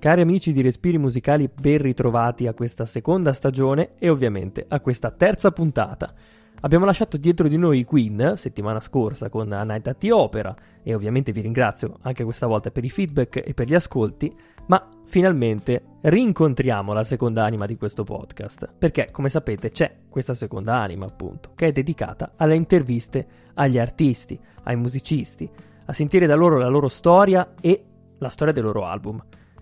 Cari 0.00 0.20
amici 0.20 0.52
di 0.52 0.62
Respiri 0.62 0.96
Musicali, 0.96 1.50
ben 1.52 1.82
ritrovati 1.82 2.46
a 2.46 2.54
questa 2.54 2.86
seconda 2.86 3.32
stagione 3.32 3.94
e 3.98 4.08
ovviamente 4.08 4.64
a 4.68 4.78
questa 4.78 5.10
terza 5.10 5.50
puntata. 5.50 6.14
Abbiamo 6.60 6.84
lasciato 6.84 7.16
dietro 7.16 7.48
di 7.48 7.56
noi 7.56 7.80
i 7.80 7.84
Queen 7.84 8.34
settimana 8.36 8.78
scorsa 8.78 9.28
con 9.28 9.50
A 9.50 9.64
Night 9.64 9.88
at 9.88 9.98
the 9.98 10.12
Opera 10.12 10.54
e 10.84 10.94
ovviamente 10.94 11.32
vi 11.32 11.40
ringrazio 11.40 11.98
anche 12.02 12.22
questa 12.22 12.46
volta 12.46 12.70
per 12.70 12.84
i 12.84 12.90
feedback 12.90 13.42
e 13.44 13.54
per 13.54 13.66
gli 13.66 13.74
ascolti, 13.74 14.32
ma 14.66 14.88
finalmente 15.04 15.82
rincontriamo 16.02 16.92
la 16.92 17.02
seconda 17.02 17.42
anima 17.42 17.66
di 17.66 17.76
questo 17.76 18.04
podcast, 18.04 18.72
perché 18.78 19.08
come 19.10 19.28
sapete 19.28 19.72
c'è 19.72 19.92
questa 20.08 20.34
seconda 20.34 20.76
anima 20.76 21.06
appunto, 21.06 21.54
che 21.56 21.66
è 21.66 21.72
dedicata 21.72 22.34
alle 22.36 22.54
interviste 22.54 23.26
agli 23.54 23.80
artisti, 23.80 24.38
ai 24.62 24.76
musicisti, 24.76 25.50
a 25.86 25.92
sentire 25.92 26.26
da 26.26 26.36
loro 26.36 26.56
la 26.56 26.68
loro 26.68 26.86
storia 26.86 27.54
e 27.60 27.82
la 28.18 28.28
storia 28.28 28.52
del 28.52 28.62
loro 28.62 28.84
album 28.84 29.20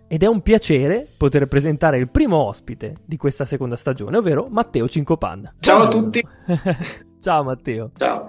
ed 0.09 0.23
è 0.23 0.27
un 0.27 0.41
piacere 0.41 1.09
poter 1.17 1.47
presentare 1.49 1.99
il 1.99 2.09
primo 2.09 2.37
ospite 2.37 2.95
di 3.05 3.17
questa 3.17 3.45
seconda 3.45 3.77
stagione, 3.77 4.17
ovvero 4.17 4.47
Matteo 4.49 4.89
Cincopanna. 4.89 5.55
Ciao 5.59 5.83
a 5.83 5.89
tutti. 5.89 6.25
Ciao 7.21 7.43
Matteo. 7.43 7.91
Ciao. 7.97 8.29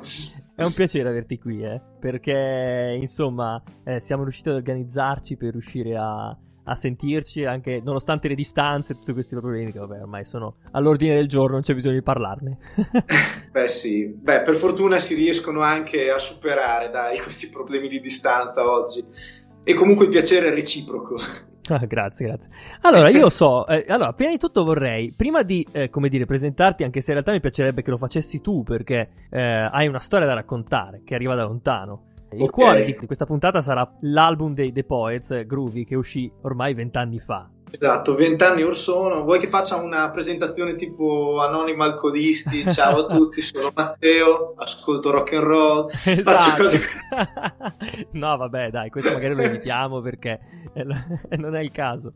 È 0.55 0.63
un 0.63 0.73
piacere 0.73 1.07
averti 1.07 1.37
qui, 1.37 1.61
eh, 1.61 1.79
perché 1.99 2.97
insomma 2.99 3.61
eh, 3.83 3.99
siamo 3.99 4.23
riusciti 4.23 4.49
ad 4.49 4.55
organizzarci 4.55 5.37
per 5.37 5.51
riuscire 5.51 5.95
a, 5.95 6.35
a, 6.63 6.75
sentirci, 6.75 7.45
anche 7.45 7.79
nonostante 7.83 8.27
le 8.27 8.33
distanze 8.33 8.93
e 8.93 8.95
tutti 8.95 9.13
questi 9.13 9.35
problemi 9.35 9.71
che 9.71 9.77
vabbè, 9.77 10.01
ormai 10.01 10.25
sono 10.25 10.55
all'ordine 10.71 11.13
del 11.13 11.27
giorno, 11.27 11.53
non 11.53 11.61
c'è 11.61 11.75
bisogno 11.75 11.93
di 11.93 12.01
parlarne. 12.01 12.57
Beh 13.51 13.67
sì, 13.67 14.07
Beh, 14.07 14.41
per 14.41 14.55
fortuna 14.55 14.97
si 14.97 15.13
riescono 15.13 15.61
anche 15.61 16.09
a 16.09 16.17
superare 16.17 16.89
dai, 16.89 17.19
questi 17.19 17.49
problemi 17.49 17.87
di 17.87 17.99
distanza 17.99 18.67
oggi. 18.67 19.05
E 19.63 19.73
comunque 19.75 20.05
il 20.05 20.11
piacere 20.11 20.47
è 20.47 20.53
reciproco. 20.53 21.17
Ah, 21.69 21.85
grazie, 21.85 22.25
grazie. 22.27 22.49
Allora, 22.81 23.09
io 23.09 23.27
so, 23.29 23.67
eh, 23.67 23.85
allora, 23.89 24.13
prima 24.13 24.31
di 24.31 24.37
tutto 24.37 24.63
vorrei, 24.63 25.11
prima 25.11 25.43
di, 25.43 25.67
eh, 25.71 25.89
come 25.89 26.09
dire, 26.09 26.25
presentarti, 26.25 26.83
anche 26.83 27.01
se 27.01 27.07
in 27.07 27.13
realtà 27.13 27.31
mi 27.31 27.41
piacerebbe 27.41 27.81
che 27.81 27.89
lo 27.89 27.97
facessi 27.97 28.41
tu, 28.41 28.63
perché 28.63 29.09
eh, 29.29 29.41
hai 29.41 29.87
una 29.87 29.99
storia 29.99 30.27
da 30.27 30.33
raccontare 30.33 31.01
che 31.03 31.15
arriva 31.15 31.35
da 31.35 31.43
lontano. 31.43 32.05
Il 32.31 32.41
okay. 32.41 32.49
cuore 32.49 32.85
di 32.85 32.93
questa 32.95 33.25
puntata 33.25 33.61
sarà 33.61 33.89
l'album 34.01 34.53
dei 34.53 34.71
The 34.71 34.83
Poets, 34.83 35.45
Groovy, 35.45 35.85
che 35.85 35.95
uscì 35.95 36.31
ormai 36.41 36.73
vent'anni 36.73 37.19
fa. 37.19 37.49
Esatto, 37.69 38.15
vent'anni 38.15 38.63
or 38.63 38.75
sono. 38.75 39.23
Vuoi 39.23 39.39
che 39.39 39.47
faccia 39.47 39.75
una 39.75 40.09
presentazione 40.09 40.75
tipo 40.75 41.39
Anonymous 41.41 41.95
Codisti? 41.95 42.65
Ciao 42.67 43.05
a 43.05 43.05
tutti, 43.13 43.41
sono 43.41 43.71
Matteo, 43.75 44.53
ascolto 44.57 45.11
rock 45.11 45.33
and 45.33 45.43
roll, 45.43 45.89
esatto. 45.89 46.21
faccio 46.23 46.55
cose. 46.61 46.81
no, 48.13 48.37
vabbè, 48.37 48.69
dai, 48.71 48.89
questo 48.89 49.11
magari 49.11 49.35
lo 49.35 49.41
evitiamo 49.41 49.99
perché 49.99 50.39
non 51.37 51.55
è 51.55 51.61
il 51.61 51.71
caso. 51.71 52.13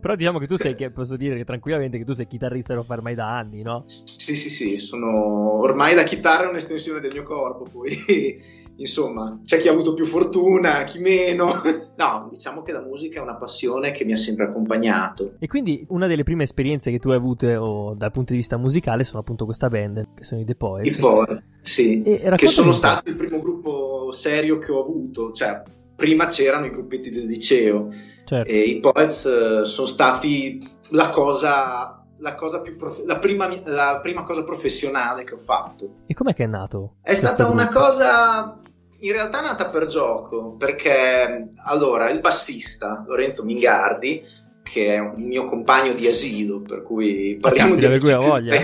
Però 0.00 0.14
diciamo 0.14 0.38
che 0.38 0.46
tu 0.46 0.56
sei, 0.56 0.76
che 0.76 0.90
posso 0.90 1.16
dire 1.16 1.36
che 1.36 1.44
tranquillamente 1.44 1.98
che 1.98 2.04
tu 2.04 2.12
sei 2.12 2.28
chitarrista 2.28 2.72
e 2.72 2.76
lo 2.76 2.84
fai 2.84 2.98
ormai 2.98 3.14
da 3.16 3.36
anni, 3.36 3.62
no? 3.62 3.82
Sì, 3.86 4.36
sì, 4.36 4.48
sì, 4.48 4.76
sono 4.76 5.58
ormai 5.58 5.94
la 5.94 6.04
chitarra 6.04 6.46
è 6.46 6.50
un'estensione 6.50 7.00
del 7.00 7.12
mio 7.12 7.24
corpo, 7.24 7.64
poi 7.64 8.40
insomma 8.76 9.40
c'è 9.44 9.58
chi 9.58 9.68
ha 9.68 9.72
avuto 9.72 9.94
più 9.94 10.04
fortuna, 10.04 10.84
chi 10.84 10.98
meno. 10.98 11.52
no, 11.96 12.28
diciamo 12.30 12.62
che 12.62 12.72
la 12.72 12.80
musica 12.80 13.20
è 13.20 13.22
una 13.22 13.36
passione 13.36 13.90
che 13.90 14.04
mi 14.04 14.12
ha 14.12 14.16
sempre 14.16 14.46
accompagnato. 14.46 15.34
E 15.38 15.46
quindi 15.46 15.84
una 15.90 16.06
delle 16.06 16.22
prime 16.22 16.42
esperienze 16.44 16.90
che 16.90 16.98
tu 16.98 17.10
hai 17.10 17.16
avuto 17.16 17.46
oh, 17.46 17.94
dal 17.94 18.12
punto 18.12 18.32
di 18.32 18.38
vista 18.38 18.56
musicale 18.56 19.04
sono 19.04 19.20
appunto 19.20 19.44
questa 19.44 19.68
band, 19.68 20.08
che 20.14 20.24
sono 20.24 20.40
i 20.40 20.44
The 20.44 20.54
Poets. 20.54 20.96
I 20.96 21.00
Poets, 21.00 21.44
sì, 21.60 22.02
che 22.02 22.46
sono 22.46 22.72
stati 22.72 23.10
il 23.10 23.16
primo 23.16 23.38
gruppo 23.38 24.10
serio 24.12 24.58
che 24.58 24.72
ho 24.72 24.80
avuto, 24.80 25.32
cioè 25.32 25.62
prima 25.96 26.26
c'erano 26.26 26.66
i 26.66 26.70
gruppetti 26.70 27.10
del 27.10 27.24
liceo 27.24 27.90
certo. 28.24 28.50
e 28.50 28.58
i 28.60 28.80
Poets 28.80 29.24
uh, 29.24 29.64
sono 29.64 29.86
stati 29.86 30.62
la 30.90 31.08
cosa 31.08 32.05
la, 32.18 32.34
cosa 32.34 32.60
più 32.60 32.76
prof- 32.76 33.04
la, 33.04 33.18
prima, 33.18 33.48
la 33.64 34.00
prima 34.02 34.22
cosa 34.22 34.44
professionale 34.44 35.24
che 35.24 35.34
ho 35.34 35.38
fatto. 35.38 36.02
E 36.06 36.14
com'è 36.14 36.34
che 36.34 36.44
è 36.44 36.48
nato? 36.48 36.96
È 37.02 37.14
stata 37.14 37.48
una 37.48 37.68
cosa 37.68 38.58
in 39.00 39.12
realtà 39.12 39.40
nata 39.40 39.68
per 39.68 39.86
gioco, 39.86 40.54
perché 40.56 41.48
allora 41.64 42.10
il 42.10 42.20
bassista 42.20 43.04
Lorenzo 43.06 43.44
Mingardi, 43.44 44.24
che 44.62 44.94
è 44.94 44.98
un 44.98 45.22
mio 45.22 45.44
compagno 45.44 45.92
di 45.92 46.06
asilo, 46.06 46.60
per 46.60 46.82
cui 46.82 47.36
parliamo 47.40 47.74
di 47.74 47.98
cui 47.98 48.14
voglia. 48.14 48.60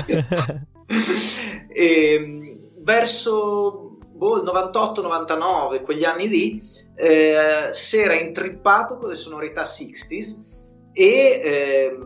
e, 1.69 2.59
verso 2.81 3.99
boh, 4.23 4.37
il 4.37 4.45
98-99, 4.45 5.83
quegli 5.83 6.05
anni 6.05 6.29
lì, 6.29 6.63
eh, 6.95 7.69
si 7.73 7.99
era 7.99 8.15
intrippato 8.15 8.97
con 8.97 9.09
le 9.09 9.17
sonorità 9.17 9.63
60s 9.63 10.71
e 10.93 11.41
eh, 11.45 11.99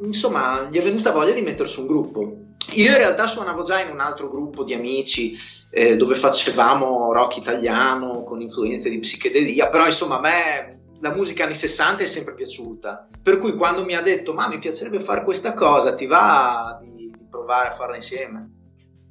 insomma 0.00 0.68
gli 0.70 0.78
è 0.78 0.82
venuta 0.82 1.12
voglia 1.12 1.32
di 1.32 1.42
mettersi 1.42 1.80
un 1.80 1.86
gruppo. 1.86 2.36
Io 2.72 2.90
in 2.90 2.96
realtà 2.96 3.26
suonavo 3.26 3.62
già 3.62 3.80
in 3.80 3.90
un 3.90 4.00
altro 4.00 4.28
gruppo 4.28 4.64
di 4.64 4.72
amici 4.72 5.36
eh, 5.70 5.96
dove 5.96 6.14
facevamo 6.14 7.12
rock 7.12 7.36
italiano 7.36 8.22
con 8.22 8.40
influenze 8.40 8.88
di 8.88 8.98
psichedelia, 8.98 9.68
però 9.68 9.84
insomma 9.84 10.16
a 10.16 10.20
me 10.20 10.82
la 11.00 11.10
musica 11.10 11.44
anni 11.44 11.54
60 11.54 12.02
è 12.02 12.06
sempre 12.06 12.34
piaciuta. 12.34 13.08
Per 13.22 13.38
cui 13.38 13.54
quando 13.54 13.84
mi 13.84 13.94
ha 13.94 14.00
detto 14.00 14.32
ma 14.32 14.48
mi 14.48 14.58
piacerebbe 14.58 15.00
fare 15.00 15.22
questa 15.22 15.52
cosa, 15.52 15.94
ti 15.94 16.06
va 16.06 16.78
di, 16.80 17.10
di 17.10 17.26
provare 17.28 17.68
a 17.68 17.72
farla 17.72 17.96
insieme? 17.96 18.50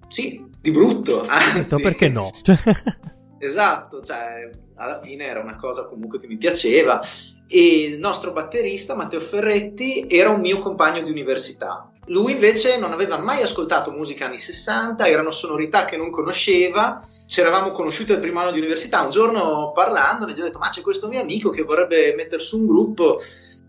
Sì, 0.08 0.44
di 0.60 0.72
brutto. 0.72 1.24
Anzi. 1.28 1.76
perché 1.82 2.10
no? 2.10 2.30
esatto, 3.38 4.02
cioè 4.02 4.50
alla 4.76 5.00
fine 5.00 5.26
era 5.26 5.40
una 5.40 5.56
cosa 5.56 5.88
comunque 5.88 6.20
che 6.20 6.28
mi 6.28 6.38
piaceva 6.38 7.00
e 7.48 7.84
il 7.84 8.00
nostro 8.00 8.32
batterista 8.32 8.96
Matteo 8.96 9.20
Ferretti 9.20 10.06
era 10.08 10.30
un 10.30 10.42
mio 10.42 10.60
compagno 10.60 11.02
di 11.02 11.10
università. 11.10 11.90
Lui 12.08 12.34
invece 12.34 12.78
non 12.78 12.92
aveva 12.92 13.18
mai 13.18 13.42
ascoltato 13.42 13.92
musica 13.92 14.26
anni 14.26 14.40
60, 14.40 15.08
erano 15.08 15.30
sonorità 15.30 15.86
che 15.86 15.96
non 15.96 16.10
conosceva, 16.10 17.06
ci 17.28 17.40
eravamo 17.40 17.72
conosciuti 17.72 18.12
al 18.12 18.20
primo 18.20 18.42
anno 18.42 18.52
di 18.52 18.60
università, 18.60 19.02
un 19.02 19.10
giorno 19.10 19.72
parlando 19.74 20.28
gli 20.28 20.40
ho 20.40 20.44
detto 20.44 20.60
ma 20.60 20.68
c'è 20.68 20.82
questo 20.82 21.08
mio 21.08 21.22
amico 21.22 21.50
che 21.50 21.64
vorrebbe 21.64 22.14
mettersi 22.16 22.56
un 22.56 22.66
gruppo? 22.66 23.22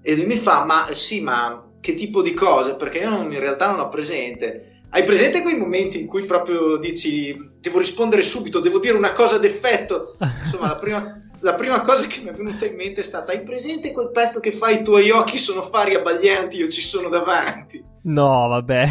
E 0.02 0.16
lui 0.16 0.26
mi 0.26 0.36
fa 0.36 0.64
ma 0.64 0.88
sì 0.92 1.20
ma 1.20 1.70
che 1.80 1.94
tipo 1.94 2.22
di 2.22 2.32
cose? 2.32 2.74
Perché 2.74 2.98
io 2.98 3.10
non, 3.10 3.30
in 3.30 3.38
realtà 3.38 3.68
non 3.68 3.80
ho 3.80 3.88
presente 3.88 4.73
hai 4.94 5.02
presente 5.02 5.42
quei 5.42 5.58
momenti 5.58 6.00
in 6.00 6.06
cui 6.06 6.24
proprio 6.24 6.76
dici 6.76 7.36
devo 7.58 7.78
rispondere 7.78 8.22
subito, 8.22 8.60
devo 8.60 8.78
dire 8.78 8.96
una 8.96 9.10
cosa 9.10 9.38
d'effetto? 9.38 10.16
Insomma, 10.20 10.68
la 10.68 10.76
prima, 10.76 11.20
la 11.40 11.54
prima 11.54 11.80
cosa 11.80 12.06
che 12.06 12.20
mi 12.22 12.28
è 12.28 12.32
venuta 12.32 12.64
in 12.64 12.76
mente 12.76 13.00
è 13.00 13.04
stata 13.04 13.32
hai 13.32 13.42
presente 13.42 13.92
quel 13.92 14.12
pezzo 14.12 14.38
che 14.38 14.52
fa 14.52 14.70
i 14.70 14.84
tuoi 14.84 15.10
occhi 15.10 15.36
sono 15.36 15.62
fari 15.62 15.96
abbaglianti, 15.96 16.58
io 16.58 16.68
ci 16.68 16.80
sono 16.80 17.08
davanti? 17.08 17.84
No, 18.04 18.46
vabbè. 18.46 18.88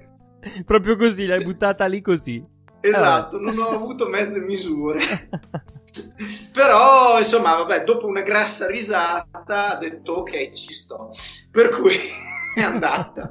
proprio 0.64 0.96
così, 0.96 1.26
l'hai 1.26 1.44
buttata 1.44 1.84
lì 1.84 2.00
così. 2.00 2.42
Esatto, 2.80 3.38
non 3.38 3.58
ho 3.58 3.68
avuto 3.68 4.08
mezze 4.08 4.40
misure. 4.40 5.02
Però, 6.52 7.18
insomma, 7.18 7.54
vabbè, 7.56 7.84
dopo 7.84 8.06
una 8.06 8.22
grassa 8.22 8.66
risata 8.66 9.74
ha 9.74 9.76
detto 9.76 10.12
ok, 10.12 10.52
ci 10.52 10.72
sto. 10.72 11.10
Per 11.50 11.68
cui 11.68 11.92
è 12.54 12.62
andata. 12.62 13.30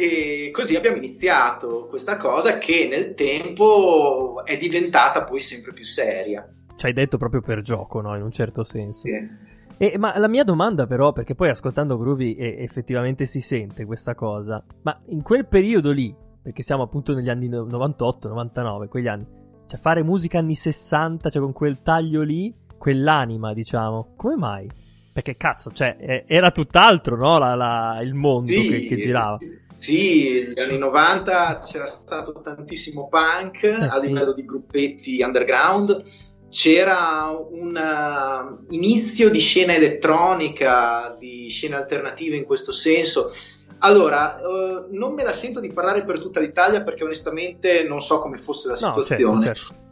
E 0.00 0.50
così 0.50 0.76
abbiamo 0.76 0.96
iniziato 0.96 1.84
questa 1.84 2.16
cosa 2.16 2.56
che 2.56 2.88
nel 2.90 3.12
tempo 3.12 4.42
è 4.46 4.56
diventata 4.56 5.24
poi 5.24 5.40
sempre 5.40 5.74
più 5.74 5.84
seria. 5.84 6.50
Ci 6.74 6.86
hai 6.86 6.94
detto 6.94 7.18
proprio 7.18 7.42
per 7.42 7.60
gioco, 7.60 8.00
no? 8.00 8.16
In 8.16 8.22
un 8.22 8.30
certo 8.30 8.64
senso. 8.64 9.06
Sì. 9.06 9.28
E, 9.76 9.98
ma 9.98 10.18
la 10.18 10.26
mia 10.26 10.42
domanda 10.42 10.86
però, 10.86 11.12
perché 11.12 11.34
poi 11.34 11.50
ascoltando 11.50 11.98
Groovy 11.98 12.32
eh, 12.32 12.62
effettivamente 12.62 13.26
si 13.26 13.42
sente 13.42 13.84
questa 13.84 14.14
cosa, 14.14 14.64
ma 14.84 14.98
in 15.08 15.20
quel 15.20 15.46
periodo 15.46 15.90
lì, 15.90 16.16
perché 16.42 16.62
siamo 16.62 16.82
appunto 16.82 17.12
negli 17.12 17.28
anni 17.28 17.48
98, 17.48 18.28
99, 18.28 18.88
quegli 18.88 19.06
anni, 19.06 19.26
cioè 19.66 19.78
fare 19.78 20.02
musica 20.02 20.38
anni 20.38 20.54
60, 20.54 21.28
cioè 21.28 21.42
con 21.42 21.52
quel 21.52 21.82
taglio 21.82 22.22
lì, 22.22 22.54
quell'anima 22.78 23.52
diciamo, 23.52 24.14
come 24.16 24.36
mai? 24.36 24.66
Perché 25.12 25.36
cazzo, 25.36 25.70
cioè 25.70 26.24
era 26.26 26.50
tutt'altro, 26.52 27.16
no? 27.16 27.36
La, 27.36 27.54
la, 27.54 28.00
il 28.02 28.14
mondo 28.14 28.50
sì, 28.50 28.66
che, 28.66 28.86
che 28.86 28.96
girava. 28.96 29.38
Sì 29.38 29.68
sì, 29.80 30.44
negli 30.46 30.60
anni 30.60 30.76
90 30.76 31.58
c'era 31.58 31.86
stato 31.86 32.38
tantissimo 32.42 33.08
punk 33.08 33.62
eh, 33.62 33.70
a 33.70 33.98
livello 33.98 34.34
di 34.34 34.44
gruppetti 34.44 35.22
underground, 35.22 36.02
c'era 36.50 37.34
un 37.34 37.74
uh, 37.74 38.72
inizio 38.74 39.30
di 39.30 39.38
scena 39.38 39.72
elettronica, 39.72 41.16
di 41.18 41.48
scene 41.48 41.76
alternative 41.76 42.36
in 42.36 42.44
questo 42.44 42.72
senso. 42.72 43.30
Allora, 43.78 44.40
uh, 44.42 44.94
non 44.94 45.14
me 45.14 45.24
la 45.24 45.32
sento 45.32 45.60
di 45.60 45.72
parlare 45.72 46.04
per 46.04 46.20
tutta 46.20 46.40
l'Italia 46.40 46.82
perché 46.82 47.04
onestamente 47.04 47.82
non 47.84 48.02
so 48.02 48.18
come 48.18 48.36
fosse 48.36 48.68
la 48.68 48.76
situazione. 48.76 49.34
No, 49.34 49.42
certo, 49.42 49.60
certo. 49.60 49.88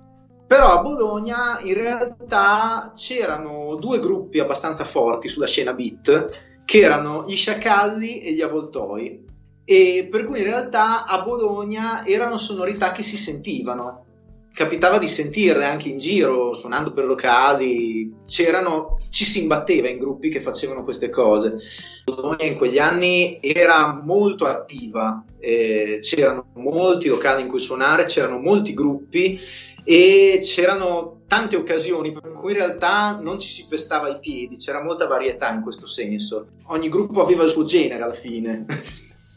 Però 0.46 0.70
a 0.70 0.82
Bologna 0.82 1.60
in 1.62 1.72
realtà 1.72 2.92
c'erano 2.94 3.74
due 3.76 4.00
gruppi 4.00 4.38
abbastanza 4.38 4.84
forti 4.84 5.28
sulla 5.28 5.46
scena 5.46 5.72
beat, 5.72 6.60
che 6.66 6.80
erano 6.80 7.24
gli 7.26 7.36
Sciacalli 7.36 8.20
e 8.20 8.32
gli 8.34 8.42
Avvoltoi 8.42 9.36
e 9.70 10.08
per 10.10 10.24
cui 10.24 10.38
in 10.38 10.44
realtà 10.44 11.04
a 11.04 11.20
Bologna 11.20 12.02
erano 12.06 12.38
sonorità 12.38 12.90
che 12.90 13.02
si 13.02 13.18
sentivano 13.18 14.06
capitava 14.58 14.98
di 14.98 15.06
sentirle 15.06 15.64
anche 15.64 15.88
in 15.88 15.98
giro, 15.98 16.52
suonando 16.52 16.92
per 16.92 17.04
locali, 17.04 18.12
ci 18.26 19.24
si 19.24 19.42
imbatteva 19.42 19.88
in 19.88 19.98
gruppi 19.98 20.30
che 20.30 20.40
facevano 20.40 20.82
queste 20.82 21.10
cose. 21.10 21.58
In 22.40 22.56
quegli 22.56 22.78
anni 22.78 23.38
era 23.40 24.00
molto 24.02 24.46
attiva, 24.46 25.24
eh, 25.38 25.98
c'erano 26.00 26.46
molti 26.54 27.06
locali 27.06 27.42
in 27.42 27.48
cui 27.48 27.60
suonare, 27.60 28.06
c'erano 28.06 28.38
molti 28.38 28.74
gruppi 28.74 29.38
e 29.84 30.40
c'erano 30.42 31.20
tante 31.28 31.54
occasioni 31.54 32.10
per 32.10 32.32
cui 32.32 32.50
in 32.50 32.58
realtà 32.58 33.16
non 33.22 33.38
ci 33.38 33.48
si 33.48 33.64
pestava 33.68 34.08
i 34.08 34.18
piedi, 34.18 34.56
c'era 34.56 34.82
molta 34.82 35.06
varietà 35.06 35.52
in 35.52 35.62
questo 35.62 35.86
senso. 35.86 36.48
Ogni 36.66 36.88
gruppo 36.88 37.22
aveva 37.22 37.44
il 37.44 37.50
suo 37.50 37.62
genere 37.62 38.02
alla 38.02 38.12
fine. 38.12 38.66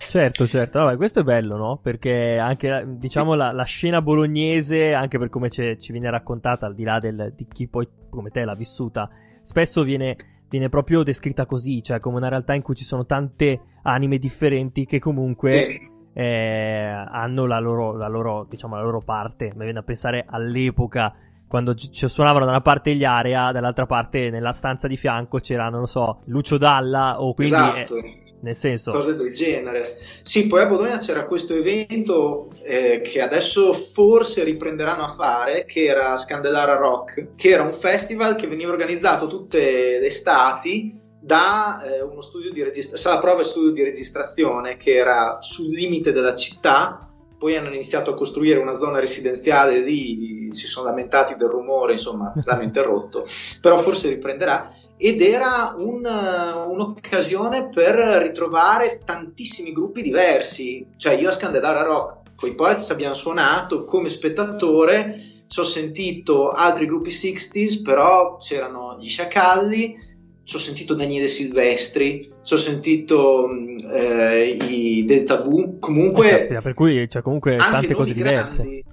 Certo, 0.07 0.47
certo, 0.47 0.79
Vabbè, 0.79 0.97
questo 0.97 1.21
è 1.21 1.23
bello, 1.23 1.55
no? 1.55 1.79
Perché 1.81 2.37
anche, 2.37 2.85
diciamo, 2.97 3.33
la, 3.33 3.51
la 3.51 3.63
scena 3.63 4.01
bolognese, 4.01 4.93
anche 4.93 5.17
per 5.17 5.29
come 5.29 5.49
ci 5.49 5.77
viene 5.89 6.09
raccontata, 6.09 6.65
al 6.65 6.75
di 6.75 6.83
là 6.83 6.99
del, 6.99 7.33
di 7.35 7.47
chi 7.47 7.67
poi 7.67 7.87
come 8.09 8.29
te 8.29 8.43
l'ha 8.43 8.55
vissuta, 8.55 9.09
spesso 9.41 9.83
viene, 9.83 10.15
viene, 10.49 10.67
proprio 10.69 11.03
descritta 11.03 11.45
così, 11.45 11.81
cioè 11.81 11.99
come 11.99 12.17
una 12.17 12.27
realtà 12.27 12.53
in 12.53 12.61
cui 12.61 12.75
ci 12.75 12.83
sono 12.83 13.05
tante 13.05 13.61
anime 13.83 14.17
differenti 14.17 14.85
che 14.85 14.99
comunque 14.99 15.79
eh, 16.13 17.05
hanno 17.09 17.45
la 17.45 17.59
loro, 17.59 17.95
la 17.95 18.07
loro, 18.07 18.45
diciamo, 18.49 18.75
la 18.75 18.81
loro 18.81 18.99
parte. 18.99 19.53
Mi 19.55 19.63
viene 19.63 19.79
a 19.79 19.83
pensare 19.83 20.25
all'epoca 20.27 21.13
quando 21.47 21.73
ci 21.75 22.07
suonavano 22.07 22.45
da 22.45 22.51
una 22.51 22.61
parte 22.61 22.95
gli 22.95 23.03
Area, 23.03 23.51
dall'altra 23.51 23.85
parte 23.85 24.29
nella 24.29 24.51
stanza 24.51 24.87
di 24.87 24.97
fianco 24.97 25.39
c'era, 25.39 25.69
non 25.69 25.81
lo 25.81 25.85
so, 25.85 26.19
Lucio 26.25 26.57
Dalla 26.57 27.21
o 27.21 27.33
quindi... 27.33 27.53
Esatto. 27.53 27.95
Eh, 27.95 28.29
nel 28.41 28.55
senso... 28.55 28.91
Cose 28.91 29.15
del 29.15 29.33
genere. 29.33 29.97
Sì, 30.23 30.47
poi 30.47 30.61
a 30.61 30.67
Bologna 30.67 30.97
c'era 30.97 31.25
questo 31.25 31.55
evento 31.55 32.49
eh, 32.63 33.01
che 33.01 33.21
adesso 33.21 33.73
forse 33.73 34.43
riprenderanno 34.43 35.05
a 35.05 35.13
fare, 35.13 35.65
che 35.65 35.85
era 35.85 36.17
Scandelara 36.17 36.75
Rock, 36.75 37.35
che 37.35 37.49
era 37.49 37.63
un 37.63 37.73
festival 37.73 38.35
che 38.35 38.47
veniva 38.47 38.71
organizzato 38.71 39.27
tutte 39.27 39.99
le 39.99 40.05
estati 40.05 40.99
da 41.19 41.83
eh, 41.83 42.01
uno 42.01 42.21
studio 42.21 42.51
di 42.51 42.63
registrazione, 42.63 43.01
sala 43.01 43.19
prova 43.19 43.41
e 43.41 43.45
studio 43.45 43.71
di 43.71 43.83
registrazione 43.83 44.75
che 44.75 44.93
era 44.95 45.37
sul 45.39 45.71
limite 45.71 46.11
della 46.11 46.33
città 46.33 47.11
poi 47.41 47.55
hanno 47.55 47.69
iniziato 47.69 48.11
a 48.11 48.13
costruire 48.13 48.59
una 48.59 48.75
zona 48.75 48.99
residenziale 48.99 49.79
lì, 49.79 50.40
si 50.53 50.67
sono 50.67 50.89
lamentati 50.89 51.35
del 51.35 51.47
rumore, 51.47 51.93
insomma, 51.93 52.33
l'hanno 52.43 52.63
interrotto, 52.63 53.23
però 53.59 53.77
forse 53.77 54.09
riprenderà, 54.09 54.71
ed 54.97 55.21
era 55.21 55.73
un, 55.77 56.05
un'occasione 56.05 57.69
per 57.69 57.95
ritrovare 57.95 58.99
tantissimi 59.03 59.71
gruppi 59.71 60.01
diversi, 60.01 60.85
cioè 60.97 61.13
io 61.13 61.29
a 61.29 61.33
Scandelara 61.33 61.83
Rock, 61.83 62.19
con 62.35 62.49
i 62.49 62.55
Poets 62.55 62.89
abbiamo 62.89 63.13
suonato 63.13 63.83
come 63.83 64.09
spettatore, 64.09 65.15
ci 65.47 65.59
ho 65.59 65.63
sentito 65.63 66.49
altri 66.49 66.85
gruppi 66.85 67.09
60s, 67.09 67.83
però 67.83 68.37
c'erano 68.37 68.97
gli 68.99 69.09
Sciacalli, 69.09 70.09
ci 70.43 70.55
ho 70.55 70.59
sentito 70.59 70.95
Daniele 70.95 71.27
Silvestri, 71.27 72.31
ci 72.41 72.53
ho 72.53 72.57
sentito 72.57 73.47
eh, 73.49 74.57
i 74.67 75.03
Delta 75.05 75.37
V, 75.37 75.79
comunque... 75.79 76.27
Eh, 76.27 76.37
caspita, 76.37 76.61
per 76.61 76.73
cui 76.73 77.07
c'è 77.07 77.21
comunque 77.21 77.57
tante 77.57 77.93
cose 77.93 78.13
diverse. 78.13 78.55
Grandi, 78.55 78.83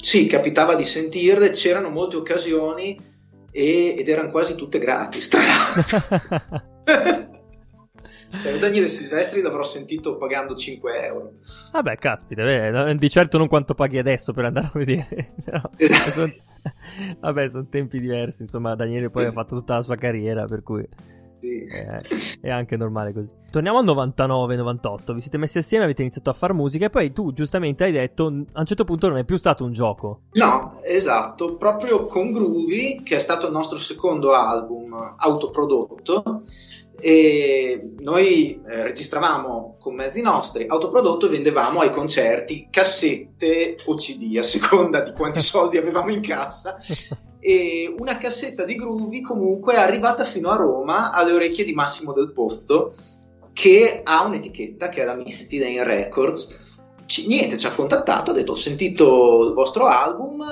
sì, 0.00 0.26
capitava 0.26 0.74
di 0.74 0.84
sentirle, 0.84 1.50
c'erano 1.50 1.90
molte 1.90 2.16
occasioni 2.16 2.98
e, 3.50 3.96
ed 3.98 4.08
erano 4.08 4.30
quasi 4.30 4.54
tutte 4.54 4.78
gratis, 4.78 5.28
tra 5.28 5.40
l'altro. 5.42 6.66
cioè, 8.40 8.58
Daniele 8.58 8.88
Silvestri 8.88 9.40
l'avrò 9.40 9.64
sentito 9.64 10.16
pagando 10.16 10.54
5 10.54 11.04
euro. 11.04 11.32
Vabbè, 11.72 11.96
caspita, 11.96 12.42
beh, 12.42 12.94
di 12.94 13.10
certo 13.10 13.38
non 13.38 13.48
quanto 13.48 13.74
paghi 13.74 13.98
adesso 13.98 14.32
per 14.32 14.44
andare 14.44 14.66
a 14.66 14.72
vedere. 14.74 15.34
No, 15.48 15.70
esatto. 15.76 16.30
Vabbè, 17.20 17.48
sono 17.48 17.66
tempi 17.68 18.00
diversi. 18.00 18.42
Insomma, 18.42 18.74
Daniele 18.74 19.10
poi 19.10 19.24
ha 19.24 19.32
fatto 19.32 19.54
tutta 19.56 19.76
la 19.76 19.82
sua 19.82 19.96
carriera, 19.96 20.44
per 20.44 20.62
cui. 20.62 20.86
Sì. 21.40 21.64
È, 21.64 22.00
è, 22.42 22.50
anche 22.50 22.76
normale 22.76 23.12
così. 23.12 23.32
Torniamo 23.50 23.78
al 23.78 23.84
99-98. 23.84 25.14
Vi 25.14 25.20
siete 25.20 25.38
messi 25.38 25.58
assieme, 25.58 25.84
avete 25.84 26.02
iniziato 26.02 26.30
a 26.30 26.34
fare 26.34 26.52
musica 26.52 26.86
e 26.86 26.90
poi 26.90 27.12
tu 27.12 27.32
giustamente 27.32 27.84
hai 27.84 27.92
detto 27.92 28.26
a 28.26 28.60
un 28.60 28.66
certo 28.66 28.84
punto 28.84 29.08
non 29.08 29.18
è 29.18 29.24
più 29.24 29.36
stato 29.36 29.64
un 29.64 29.72
gioco. 29.72 30.22
No, 30.32 30.80
esatto. 30.82 31.56
Proprio 31.56 32.06
con 32.06 32.32
Groovy, 32.32 33.02
che 33.02 33.16
è 33.16 33.20
stato 33.20 33.46
il 33.46 33.52
nostro 33.52 33.78
secondo 33.78 34.32
album 34.32 35.14
autoprodotto, 35.16 36.42
e 37.00 37.94
noi 37.98 38.60
eh, 38.66 38.82
registravamo 38.82 39.76
con 39.78 39.94
mezzi 39.94 40.20
nostri 40.20 40.66
autoprodotto 40.66 41.26
e 41.26 41.30
vendevamo 41.30 41.80
ai 41.80 41.90
concerti 41.90 42.66
cassette 42.70 43.76
o 43.86 43.94
CD 43.94 44.36
a 44.36 44.42
seconda 44.42 45.02
di 45.02 45.12
quanti 45.12 45.38
soldi 45.40 45.76
avevamo 45.76 46.10
in 46.10 46.20
cassa 46.20 46.76
e 47.40 47.94
una 47.98 48.18
cassetta 48.18 48.64
di 48.64 48.74
Groovy 48.74 49.20
comunque 49.20 49.74
è 49.74 49.78
arrivata 49.78 50.24
fino 50.24 50.50
a 50.50 50.56
Roma 50.56 51.12
alle 51.12 51.32
orecchie 51.32 51.64
di 51.64 51.72
Massimo 51.72 52.12
del 52.12 52.32
Pozzo 52.32 52.94
che 53.52 54.00
ha 54.04 54.24
un'etichetta 54.24 54.88
che 54.88 55.02
è 55.02 55.04
la 55.04 55.14
Misty 55.14 55.58
Lane 55.58 55.84
Records 55.84 56.66
ci, 57.08 57.26
niente, 57.26 57.56
ci 57.56 57.66
ha 57.66 57.72
contattato, 57.72 58.32
ha 58.32 58.34
detto 58.34 58.52
ho 58.52 58.54
sentito 58.54 59.46
il 59.46 59.54
vostro 59.54 59.86
album, 59.86 60.44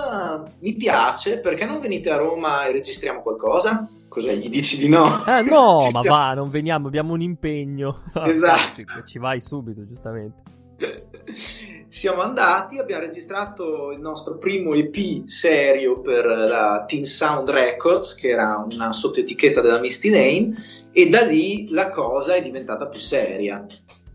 mi 0.61 0.73
piace, 0.73 1.39
perché 1.39 1.67
non 1.67 1.81
venite 1.81 2.09
a 2.09 2.17
Roma 2.17 2.65
e 2.65 2.73
registriamo 2.73 3.21
qualcosa? 3.21 3.87
Cos'è? 4.09 4.35
Gli 4.37 4.49
dici 4.49 4.79
di 4.79 4.89
no? 4.89 5.07
Eh, 5.27 5.43
no, 5.43 5.87
ma 5.93 6.01
va, 6.01 6.33
non 6.33 6.49
veniamo, 6.49 6.87
abbiamo 6.87 7.13
un 7.13 7.21
impegno. 7.21 8.05
esatto. 8.25 8.83
Ci 9.05 9.19
vai 9.19 9.39
subito, 9.39 9.87
giustamente. 9.87 10.43
Siamo 11.97 12.21
andati, 12.21 12.77
abbiamo 12.77 13.05
registrato 13.05 13.91
il 13.91 14.01
nostro 14.01 14.37
primo 14.37 14.75
EP 14.75 15.25
serio 15.25 16.03
per 16.03 16.27
la 16.27 16.85
Teen 16.87 17.07
Sound 17.07 17.49
Records, 17.49 18.15
che 18.17 18.29
era 18.29 18.63
una 18.71 18.93
sottoetichetta 18.93 19.63
della 19.63 19.81
Misty 19.81 20.11
Lane, 20.11 20.53
e 20.93 21.09
da 21.09 21.23
lì 21.23 21.71
la 21.71 21.89
cosa 21.89 22.35
è 22.35 22.43
diventata 22.43 22.87
più 22.89 23.01
seria. 23.01 23.65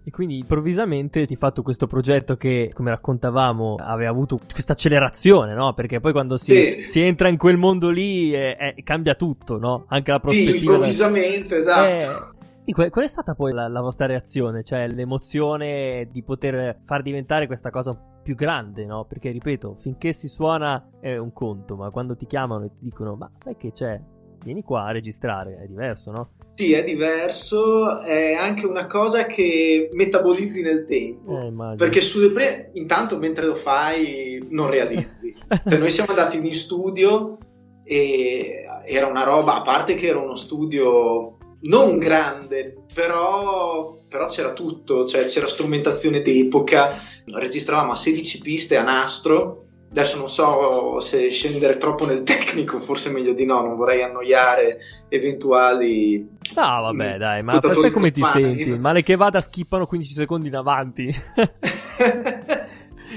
E 0.03 0.11
quindi 0.11 0.37
improvvisamente 0.37 1.25
ti 1.25 1.33
hai 1.33 1.39
fatto 1.39 1.63
questo 1.63 1.87
progetto 1.87 2.37
che, 2.37 2.69
come 2.71 2.91
raccontavamo, 2.91 3.77
aveva 3.79 4.11
avuto 4.11 4.37
questa 4.51 4.73
accelerazione, 4.73 5.55
no? 5.55 5.73
Perché 5.73 5.99
poi 5.99 6.11
quando 6.11 6.37
si, 6.37 6.51
sì. 6.51 6.81
si 6.81 7.01
entra 7.01 7.29
in 7.29 7.37
quel 7.37 7.57
mondo 7.57 7.89
lì 7.89 8.31
eh, 8.31 8.57
eh, 8.75 8.83
cambia 8.83 9.15
tutto, 9.15 9.57
no? 9.57 9.85
Anche 9.87 10.11
la 10.11 10.19
prospettiva. 10.19 10.51
Sì, 10.51 10.57
improvvisamente, 10.59 11.55
da... 11.63 11.97
esatto. 11.97 12.30
Eh, 12.30 12.30
qual, 12.65 12.89
qual, 12.89 13.05
è 13.05 13.07
stata 13.07 13.33
poi 13.33 13.53
la, 13.53 13.67
la, 13.67 13.81
vostra 13.81 14.05
reazione? 14.05 14.63
Cioè 14.63 14.87
l'emozione 14.87 16.07
di 16.11 16.23
poter 16.23 16.79
far 16.83 17.01
diventare 17.01 17.47
questa 17.47 17.69
cosa 17.69 17.97
più 18.21 18.35
grande, 18.35 18.85
no? 18.85 19.05
Perché 19.05 19.31
ripeto, 19.31 19.77
finché 19.79 20.13
si 20.13 20.27
suona 20.27 20.89
è 20.99 21.17
un 21.17 21.33
conto, 21.33 21.75
ma 21.75 21.89
quando 21.89 22.15
ti 22.15 22.25
chiamano 22.25 22.65
e 22.65 22.69
ti 22.69 22.83
dicono 22.83 23.15
ma 23.15 23.29
sai 23.35 23.57
che 23.57 23.71
c'è? 23.71 23.99
Vieni 24.43 24.63
qua 24.63 24.85
a 24.85 24.91
registrare, 24.91 25.59
è 25.61 25.67
diverso, 25.67 26.11
no? 26.11 26.31
Sì, 26.55 26.73
è 26.73 26.83
diverso, 26.83 28.01
è 28.01 28.33
anche 28.33 28.65
una 28.65 28.87
cosa 28.87 29.25
che 29.25 29.89
metabolizzi 29.93 30.63
nel 30.63 30.85
tempo. 30.85 31.39
Eh, 31.39 31.75
perché 31.75 32.01
sulle 32.01 32.31
pre... 32.31 32.71
intanto 32.73 33.17
mentre 33.17 33.45
lo 33.45 33.55
fai 33.55 34.45
non 34.49 34.69
realizzi. 34.69 35.33
cioè, 35.47 35.77
noi 35.77 35.89
siamo 35.89 36.09
andati 36.09 36.37
in 36.37 36.53
studio 36.55 37.37
e 37.83 38.63
era 38.85 39.07
una 39.07 39.23
roba, 39.23 39.57
a 39.57 39.61
parte 39.61 39.95
che 39.95 40.07
era 40.07 40.19
uno 40.19 40.35
studio 40.35 41.37
non 41.63 41.97
grande, 41.97 42.85
però, 42.93 43.97
però 44.07 44.27
c'era 44.27 44.53
tutto, 44.53 45.05
cioè 45.05 45.25
c'era 45.25 45.47
strumentazione 45.47 46.21
d'epoca, 46.21 46.95
registravamo 47.33 47.91
a 47.91 47.95
16 47.95 48.39
piste 48.39 48.77
a 48.77 48.83
nastro 48.83 49.65
Adesso 49.91 50.17
non 50.17 50.29
so 50.29 51.01
se 51.01 51.29
scendere 51.29 51.75
troppo 51.75 52.05
nel 52.05 52.23
tecnico, 52.23 52.79
forse 52.79 53.09
meglio 53.09 53.33
di 53.33 53.43
no, 53.43 53.61
non 53.61 53.75
vorrei 53.75 54.01
annoiare 54.01 54.79
eventuali. 55.09 56.25
No, 56.55 56.61
vabbè, 56.81 57.17
dai, 57.17 57.43
ma 57.43 57.59
sai 57.61 57.91
come 57.91 58.11
ti 58.11 58.23
senti? 58.23 58.79
Male 58.79 59.03
che 59.03 59.17
vada, 59.17 59.41
skippano 59.41 59.85
15 59.85 60.13
secondi 60.13 60.47
in 60.47 60.55
avanti. 60.55 61.09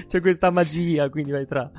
C'è 0.08 0.20
questa 0.20 0.50
magia, 0.50 1.08
quindi 1.10 1.30
vai 1.30 1.46
tra. 1.46 1.70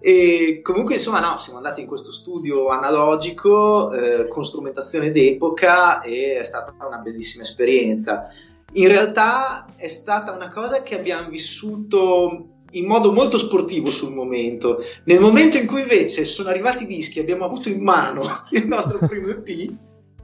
E 0.00 0.60
comunque, 0.62 0.94
insomma, 0.94 1.20
no, 1.20 1.38
siamo 1.38 1.58
andati 1.58 1.80
in 1.80 1.86
questo 1.86 2.12
studio 2.12 2.68
analogico 2.68 3.92
eh, 3.92 4.28
con 4.28 4.44
strumentazione 4.44 5.10
d'epoca 5.10 6.02
e 6.02 6.38
è 6.38 6.42
stata 6.42 6.74
una 6.86 6.98
bellissima 6.98 7.42
esperienza. 7.42 8.28
In 8.72 8.88
realtà 8.88 9.66
è 9.76 9.88
stata 9.88 10.32
una 10.32 10.50
cosa 10.50 10.82
che 10.82 10.98
abbiamo 10.98 11.28
vissuto 11.28 12.56
in 12.72 12.86
modo 12.86 13.12
molto 13.12 13.38
sportivo 13.38 13.90
sul 13.90 14.12
momento. 14.12 14.82
Nel 15.04 15.20
momento 15.20 15.56
in 15.56 15.66
cui 15.66 15.80
invece 15.82 16.24
sono 16.24 16.50
arrivati 16.50 16.82
i 16.82 16.86
dischi, 16.86 17.20
abbiamo 17.20 17.44
avuto 17.44 17.68
in 17.68 17.82
mano 17.82 18.22
il 18.50 18.66
nostro 18.66 18.98
primo 18.98 19.28
EP, 19.30 19.72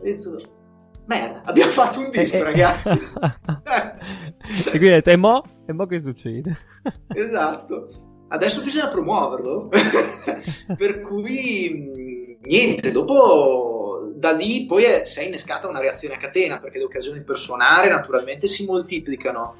penso, 0.00 0.36
merda, 1.06 1.42
abbiamo 1.44 1.70
fatto 1.70 2.00
un 2.00 2.10
disco, 2.10 2.36
eh, 2.36 2.40
eh. 2.40 2.42
ragazzi. 2.42 2.88
e 2.90 4.70
quindi 4.70 4.88
hai 4.88 4.94
detto, 4.94 5.10
e 5.10 5.16
mo? 5.16 5.42
E 5.66 5.72
mo 5.72 5.86
che 5.86 6.00
succede? 6.00 6.56
esatto. 7.14 8.12
Adesso 8.34 8.62
bisogna 8.62 8.88
promuoverlo. 8.88 9.68
per 10.76 11.00
cui, 11.02 12.36
niente, 12.42 12.90
dopo 12.90 14.12
da 14.16 14.32
lì 14.32 14.64
poi 14.66 14.84
è, 14.84 15.04
si 15.04 15.20
è 15.20 15.22
innescata 15.22 15.68
una 15.68 15.78
reazione 15.78 16.14
a 16.14 16.18
catena 16.18 16.58
perché 16.58 16.78
le 16.78 16.84
occasioni 16.84 17.22
per 17.22 17.36
suonare 17.36 17.88
naturalmente 17.88 18.48
si 18.48 18.64
moltiplicano. 18.64 19.56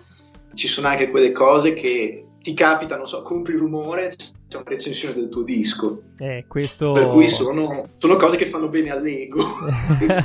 Ci 0.53 0.69
sono 0.69 0.89
anche 0.89 1.11
quelle 1.11 1.33
cose 1.33 1.73
che 1.73 2.27
ti 2.45 2.53
capita, 2.53 2.99
non 2.99 3.07
so, 3.07 3.23
compri 3.23 3.57
rumore, 3.57 4.11
c'è 4.11 4.59
una 4.59 4.69
recensione 4.69 5.15
del 5.15 5.31
tuo 5.31 5.43
disco. 5.43 6.03
Eh, 6.19 6.45
questo... 6.47 6.91
Per 6.91 7.09
cui 7.09 7.27
sono, 7.27 7.87
sono 7.97 8.17
cose 8.17 8.37
che 8.37 8.45
fanno 8.45 8.69
bene 8.69 8.91
all'ego. 8.91 9.43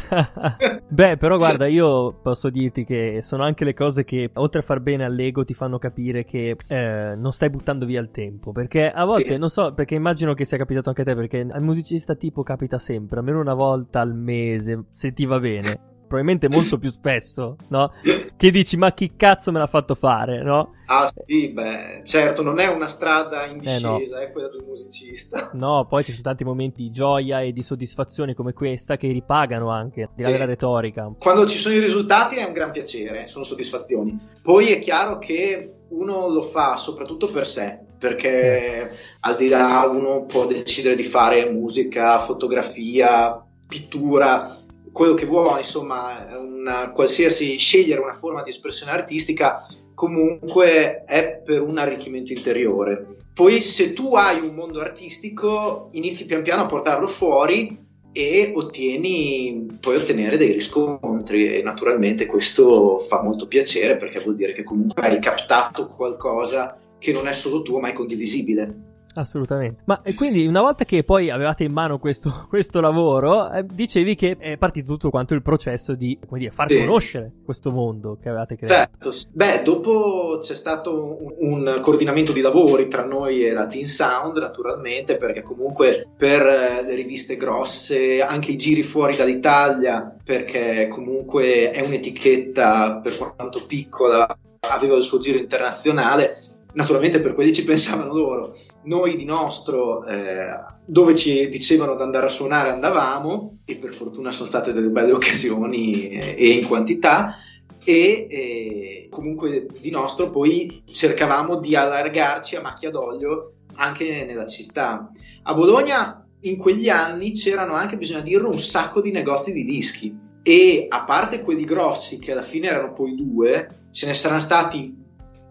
Beh, 0.90 1.16
però 1.16 1.38
guarda, 1.38 1.66
io 1.66 2.20
posso 2.22 2.50
dirti 2.50 2.84
che 2.84 3.22
sono 3.24 3.46
anche 3.46 3.64
le 3.64 3.74
cose 3.74 4.04
che, 4.04 4.32
oltre 4.34 4.60
a 4.60 4.64
far 4.64 4.82
bene 4.82 5.06
all'ego, 5.06 5.46
ti 5.46 5.54
fanno 5.54 5.80
capire 5.80 6.26
che 6.26 6.58
eh, 6.68 7.16
non 7.16 7.32
stai 7.32 7.50
buttando 7.50 7.86
via 7.86 8.02
il 8.02 8.12
tempo. 8.12 8.52
Perché 8.52 8.92
a 8.92 9.06
volte, 9.06 9.36
sì. 9.36 9.40
non 9.40 9.48
so, 9.48 9.74
perché 9.74 9.96
immagino 9.96 10.34
che 10.34 10.44
sia 10.44 10.58
capitato 10.58 10.90
anche 10.90 11.04
a 11.04 11.06
te, 11.06 11.16
perché 11.16 11.48
al 11.50 11.62
musicista 11.62 12.16
tipo 12.16 12.44
capita 12.44 12.78
sempre, 12.80 13.20
almeno 13.20 13.40
una 13.40 13.54
volta 13.54 14.02
al 14.02 14.14
mese, 14.14 14.88
se 14.92 15.14
ti 15.14 15.26
va 15.26 15.40
bene 15.40 15.89
probabilmente 16.10 16.50
molto 16.52 16.78
più 16.78 16.90
spesso, 16.90 17.56
no? 17.70 17.92
Che 18.36 18.52
dici, 18.52 18.76
ma 18.76 18.92
chi 18.92 19.16
cazzo 19.16 19.52
me 19.52 19.60
l'ha 19.60 19.68
fatto 19.68 19.94
fare, 19.96 20.42
no? 20.42 20.74
Ah 20.88 21.10
sì, 21.24 21.50
beh, 21.50 22.02
certo, 22.04 22.42
non 22.42 22.60
è 22.60 22.66
una 22.66 22.88
strada 22.88 23.46
in 23.46 23.60
discesa, 23.60 24.18
eh 24.18 24.24
no. 24.24 24.28
è 24.28 24.32
quella 24.32 24.50
del 24.50 24.64
musicista. 24.66 25.52
No, 25.60 25.86
poi 25.88 26.04
ci 26.04 26.12
sono 26.12 26.24
tanti 26.24 26.44
momenti 26.44 26.82
di 26.82 26.90
gioia 26.90 27.42
e 27.42 27.52
di 27.52 27.62
soddisfazione 27.62 28.34
come 28.34 28.54
questa 28.54 28.98
che 28.98 29.12
ripagano 29.12 29.70
anche, 29.70 30.10
di 30.16 30.24
là 30.24 30.32
della 30.32 30.46
retorica. 30.46 31.12
Quando 31.20 31.46
ci 31.46 31.58
sono 31.58 31.76
i 31.76 31.80
risultati 31.80 32.38
è 32.38 32.46
un 32.46 32.54
gran 32.54 32.72
piacere, 32.72 33.28
sono 33.28 33.44
soddisfazioni. 33.44 34.18
Poi 34.42 34.68
è 34.72 34.80
chiaro 34.80 35.20
che 35.20 35.74
uno 35.90 36.28
lo 36.28 36.42
fa 36.42 36.76
soprattutto 36.78 37.28
per 37.28 37.46
sé, 37.46 37.80
perché 38.00 38.92
al 39.20 39.36
di 39.36 39.50
là 39.50 39.88
uno 39.92 40.26
può 40.26 40.48
decidere 40.48 40.96
di 40.96 41.04
fare 41.04 41.50
musica, 41.52 42.20
fotografia, 42.20 43.46
pittura, 43.68 44.58
quello 44.92 45.14
che 45.14 45.26
vuoi, 45.26 45.60
insomma, 45.60 46.38
una, 46.38 46.92
qualsiasi 46.92 47.58
scegliere 47.58 48.02
una 48.02 48.14
forma 48.14 48.44
di 48.44 48.50
espressione 48.50 48.92
artistica 48.92 49.66
comunque 49.94 51.04
è 51.04 51.42
per 51.44 51.62
un 51.62 51.78
arricchimento 51.78 52.32
interiore. 52.32 53.06
Poi 53.34 53.60
se 53.60 53.92
tu 53.92 54.16
hai 54.16 54.40
un 54.40 54.56
mondo 54.56 54.80
artistico, 54.80 55.90
inizi 55.92 56.26
pian 56.26 56.42
piano 56.42 56.62
a 56.62 56.68
portarlo 56.68 57.08
fuori 57.08 57.88
e 58.14 58.54
ottieni, 58.56 59.68
puoi 59.80 59.98
ottenere 59.98 60.38
dei 60.38 60.54
riscontri 60.54 61.54
e 61.58 61.62
naturalmente 61.62 62.26
questo 62.26 62.98
fa 63.00 63.22
molto 63.22 63.48
piacere 63.48 63.98
perché 63.98 64.22
vuol 64.22 64.38
dire 64.38 64.54
che 64.54 64.64
comunque 64.64 65.02
hai 65.02 65.20
captato 65.20 65.88
qualcosa 65.88 66.78
che 66.98 67.12
non 67.12 67.28
è 67.28 67.34
solo 67.34 67.62
tuo 67.62 67.80
ma 67.80 67.90
è 67.90 67.94
condivisibile. 67.94 68.89
Assolutamente. 69.20 69.84
Ma 69.86 70.02
quindi 70.16 70.48
una 70.48 70.62
volta 70.62 70.86
che 70.86 71.04
poi 71.04 71.30
avevate 71.30 71.66
in 71.66 71.74
mano 71.74 72.00
questo, 72.00 72.46
questo 72.48 72.80
lavoro, 72.80 73.52
eh, 73.52 73.66
dicevi 73.66 74.16
che 74.16 74.38
è 74.40 74.58
partito 74.58 74.94
tutto 74.94 75.10
quanto 75.10 75.34
il 75.34 75.42
processo 75.42 75.94
di 75.94 76.18
come 76.26 76.40
dire, 76.40 76.52
far 76.52 76.70
sì. 76.70 76.80
conoscere 76.80 77.32
questo 77.44 77.72
mondo 77.72 78.18
che 78.22 78.30
avevate 78.30 78.56
creato. 78.56 79.12
Certo. 79.12 79.30
Beh, 79.34 79.62
dopo 79.64 80.38
c'è 80.40 80.56
stato 80.56 81.18
un, 81.22 81.34
un, 81.40 81.80
coordinamento 81.82 82.32
di 82.32 82.40
lavori 82.40 82.88
tra 82.88 83.04
noi 83.04 83.46
e 83.46 83.52
la 83.52 83.68
Teen 83.68 83.86
Sound, 83.86 84.38
naturalmente, 84.38 85.18
perché 85.18 85.42
comunque 85.42 86.08
per 86.16 86.48
eh, 86.48 86.84
le 86.84 86.96
riviste 86.96 87.36
grosse, 87.36 88.22
anche 88.22 88.52
i 88.52 88.58
giri 88.58 88.84
fuori 88.84 89.18
dall'Italia, 89.18 90.16
perché 90.24 90.88
comunque 90.88 91.72
è 91.72 91.86
un'etichetta 91.86 93.02
per 93.04 93.18
quanto 93.18 93.66
piccola, 93.68 94.38
aveva 94.70 94.96
il 94.96 95.04
suo 95.04 95.20
giro 95.20 95.40
internazionale 95.40 96.38
naturalmente 96.74 97.20
per 97.22 97.34
quelli 97.34 97.54
ci 97.54 97.64
pensavano 97.64 98.14
loro. 98.14 98.56
Noi 98.84 99.16
di 99.16 99.26
nostro, 99.26 100.06
eh, 100.06 100.60
dove 100.86 101.16
ci 101.16 101.50
dicevano 101.50 101.96
di 101.96 102.02
andare 102.02 102.26
a 102.26 102.30
suonare, 102.30 102.70
andavamo, 102.70 103.60
e 103.66 103.76
per 103.76 103.94
fortuna 103.94 104.32
sono 104.32 104.46
state 104.46 104.74
delle 104.74 104.90
belle 104.90 105.12
occasioni 105.12 106.10
eh, 106.10 106.36
e 106.38 106.50
in 106.52 106.66
quantità. 106.66 107.36
E 107.84 108.28
eh, 108.30 109.08
comunque 109.10 109.68
di 109.80 109.90
nostro 109.90 110.30
poi 110.30 110.84
cercavamo 110.86 111.60
di 111.60 111.76
allargarci 111.76 112.56
a 112.56 112.62
macchia 112.62 112.92
d'olio 112.92 113.54
anche 113.76 114.26
nella 114.26 114.46
città. 114.46 115.10
A 115.44 115.54
Bologna 115.54 116.24
in 116.42 116.58
quegli 116.58 116.90
anni 116.90 117.32
c'erano 117.32 117.74
anche, 117.74 117.98
bisogna 117.98 118.22
dirlo, 118.22 118.50
un 118.50 118.60
sacco 118.60 119.02
di 119.02 119.12
negozi 119.12 119.52
di 119.52 119.64
dischi 119.64 120.16
e 120.44 120.86
a 120.88 121.04
parte 121.04 121.42
quelli 121.42 121.64
grossi 121.64 122.20
che 122.20 122.32
alla 122.32 122.42
fine 122.42 122.68
erano 122.68 122.94
poi 122.94 123.16
due, 123.16 123.88
ce 123.92 124.06
ne 124.06 124.14
saranno 124.14 124.40
stati 124.40 124.96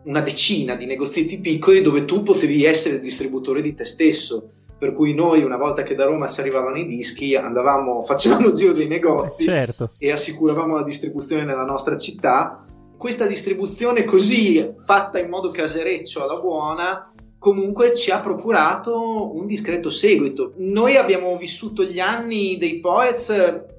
una 0.08 0.20
decina 0.20 0.74
di 0.74 0.86
negozietti 0.86 1.38
piccoli 1.38 1.82
dove 1.82 2.04
tu 2.06 2.22
potevi 2.22 2.64
essere 2.64 2.96
il 2.96 3.00
distributore 3.00 3.60
di 3.60 3.74
te 3.74 3.84
stesso. 3.84 4.50
Per 4.78 4.94
cui 4.94 5.12
noi, 5.12 5.42
una 5.42 5.56
volta 5.56 5.82
che 5.82 5.94
da 5.94 6.04
Roma 6.04 6.28
ci 6.28 6.40
arrivavano 6.40 6.78
i 6.78 6.86
dischi, 6.86 7.34
andavamo, 7.34 8.00
facevamo 8.02 8.48
il 8.48 8.54
giro 8.54 8.72
dei 8.72 8.86
negozi 8.86 9.44
certo. 9.44 9.90
e 9.98 10.10
assicuravamo 10.10 10.76
la 10.76 10.84
distribuzione 10.84 11.44
nella 11.44 11.64
nostra 11.64 11.96
città. 11.96 12.64
Questa 12.96 13.26
distribuzione 13.26 14.04
così 14.04 14.66
fatta 14.84 15.18
in 15.18 15.28
modo 15.28 15.50
casereccio 15.50 16.22
alla 16.22 16.40
buona 16.40 17.12
comunque 17.38 17.94
ci 17.94 18.10
ha 18.10 18.18
procurato 18.18 19.36
un 19.36 19.46
discreto 19.46 19.90
seguito. 19.90 20.54
Noi 20.56 20.96
abbiamo 20.96 21.36
vissuto 21.36 21.84
gli 21.84 22.00
anni 22.00 22.58
dei 22.58 22.80
Poets 22.80 23.30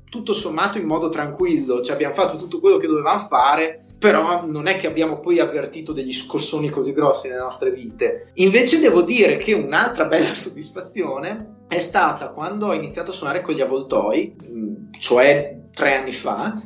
tutto 0.09 0.33
sommato 0.33 0.77
in 0.77 0.85
modo 0.85 1.09
tranquillo, 1.09 1.81
cioè 1.81 1.93
abbiamo 1.93 2.15
fatto 2.15 2.35
tutto 2.35 2.59
quello 2.59 2.77
che 2.77 2.87
dovevamo 2.87 3.19
fare, 3.19 3.83
però 3.99 4.45
non 4.45 4.67
è 4.67 4.75
che 4.75 4.87
abbiamo 4.87 5.19
poi 5.19 5.39
avvertito 5.39 5.93
degli 5.93 6.13
scossoni 6.13 6.69
così 6.69 6.93
grossi 6.93 7.27
nelle 7.27 7.41
nostre 7.41 7.71
vite. 7.71 8.31
Invece 8.35 8.79
devo 8.79 9.03
dire 9.03 9.37
che 9.37 9.53
un'altra 9.53 10.05
bella 10.05 10.33
soddisfazione 10.35 11.57
è 11.67 11.79
stata 11.79 12.29
quando 12.29 12.67
ho 12.67 12.73
iniziato 12.73 13.11
a 13.11 13.13
suonare 13.13 13.41
con 13.41 13.53
gli 13.53 13.61
avvoltoi, 13.61 14.35
mm, 14.43 14.75
cioè 14.97 15.57
tre 15.71 15.95
anni 15.95 16.11
fa, 16.11 16.59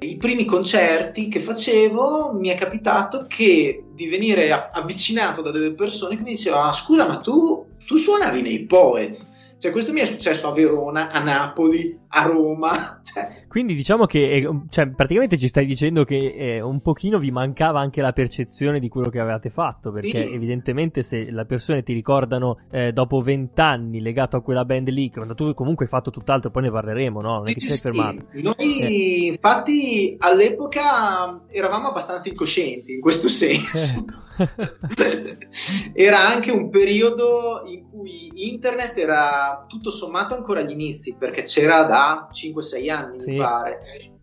i 0.00 0.16
primi 0.16 0.44
concerti 0.44 1.28
che 1.28 1.40
facevo 1.40 2.32
mi 2.32 2.48
è 2.48 2.54
capitato 2.54 3.26
che 3.28 3.84
di 3.92 4.08
venire 4.08 4.50
avvicinato 4.50 5.42
da 5.42 5.50
delle 5.50 5.74
persone 5.74 6.16
che 6.16 6.22
mi 6.22 6.30
dicevano 6.30 6.68
ah, 6.68 6.72
scusa 6.72 7.06
ma 7.06 7.18
tu, 7.18 7.66
tu 7.86 7.96
suonavi 7.96 8.40
nei 8.40 8.64
Poets 8.64 9.38
cioè, 9.60 9.72
questo 9.72 9.92
mi 9.92 10.00
è 10.00 10.06
successo 10.06 10.48
a 10.48 10.54
Verona, 10.54 11.10
a 11.10 11.18
Napoli, 11.18 11.98
a 12.08 12.22
Roma. 12.22 13.00
Cioè. 13.04 13.46
Quindi 13.50 13.74
diciamo 13.74 14.06
che 14.06 14.30
eh, 14.30 14.48
cioè, 14.68 14.90
praticamente 14.90 15.36
ci 15.36 15.48
stai 15.48 15.66
dicendo 15.66 16.04
che 16.04 16.34
eh, 16.36 16.60
un 16.60 16.80
pochino 16.80 17.18
vi 17.18 17.32
mancava 17.32 17.80
anche 17.80 18.00
la 18.00 18.12
percezione 18.12 18.78
di 18.78 18.88
quello 18.88 19.08
che 19.10 19.18
avevate 19.18 19.50
fatto, 19.50 19.90
perché 19.90 20.22
sì. 20.22 20.32
evidentemente 20.32 21.02
se 21.02 21.32
le 21.32 21.44
persone 21.46 21.82
ti 21.82 21.92
ricordano 21.92 22.60
eh, 22.70 22.92
dopo 22.92 23.20
vent'anni 23.20 24.00
legato 24.00 24.36
a 24.36 24.40
quella 24.40 24.64
band 24.64 24.90
lì, 24.90 25.10
quando 25.10 25.34
tu 25.34 25.52
comunque 25.52 25.86
hai 25.86 25.90
fatto 25.90 26.12
tutt'altro, 26.12 26.52
poi 26.52 26.62
ne 26.62 26.70
parleremo, 26.70 27.20
no? 27.20 27.38
Non 27.38 27.48
è 27.48 27.52
che 27.52 27.58
sì, 27.58 27.66
ti 27.66 27.72
sei 27.72 27.78
fermato. 27.78 28.26
Noi 28.34 28.80
eh. 28.82 29.26
infatti 29.26 30.14
all'epoca 30.20 31.42
eravamo 31.48 31.88
abbastanza 31.88 32.28
incoscienti 32.28 32.92
in 32.92 33.00
questo 33.00 33.26
senso. 33.26 34.04
Certo. 34.04 34.28
era 35.92 36.26
anche 36.26 36.50
un 36.50 36.70
periodo 36.70 37.62
in 37.66 37.88
cui 37.90 38.30
internet 38.34 38.96
era 38.96 39.64
tutto 39.68 39.90
sommato 39.90 40.34
ancora 40.34 40.60
agli 40.60 40.70
inizi, 40.70 41.14
perché 41.18 41.42
c'era 41.42 41.82
da 41.84 42.28
5-6 42.32 42.90
anni, 42.90 43.20
sì. 43.20 43.36
Mi 43.40 43.48
pare. 43.48 43.78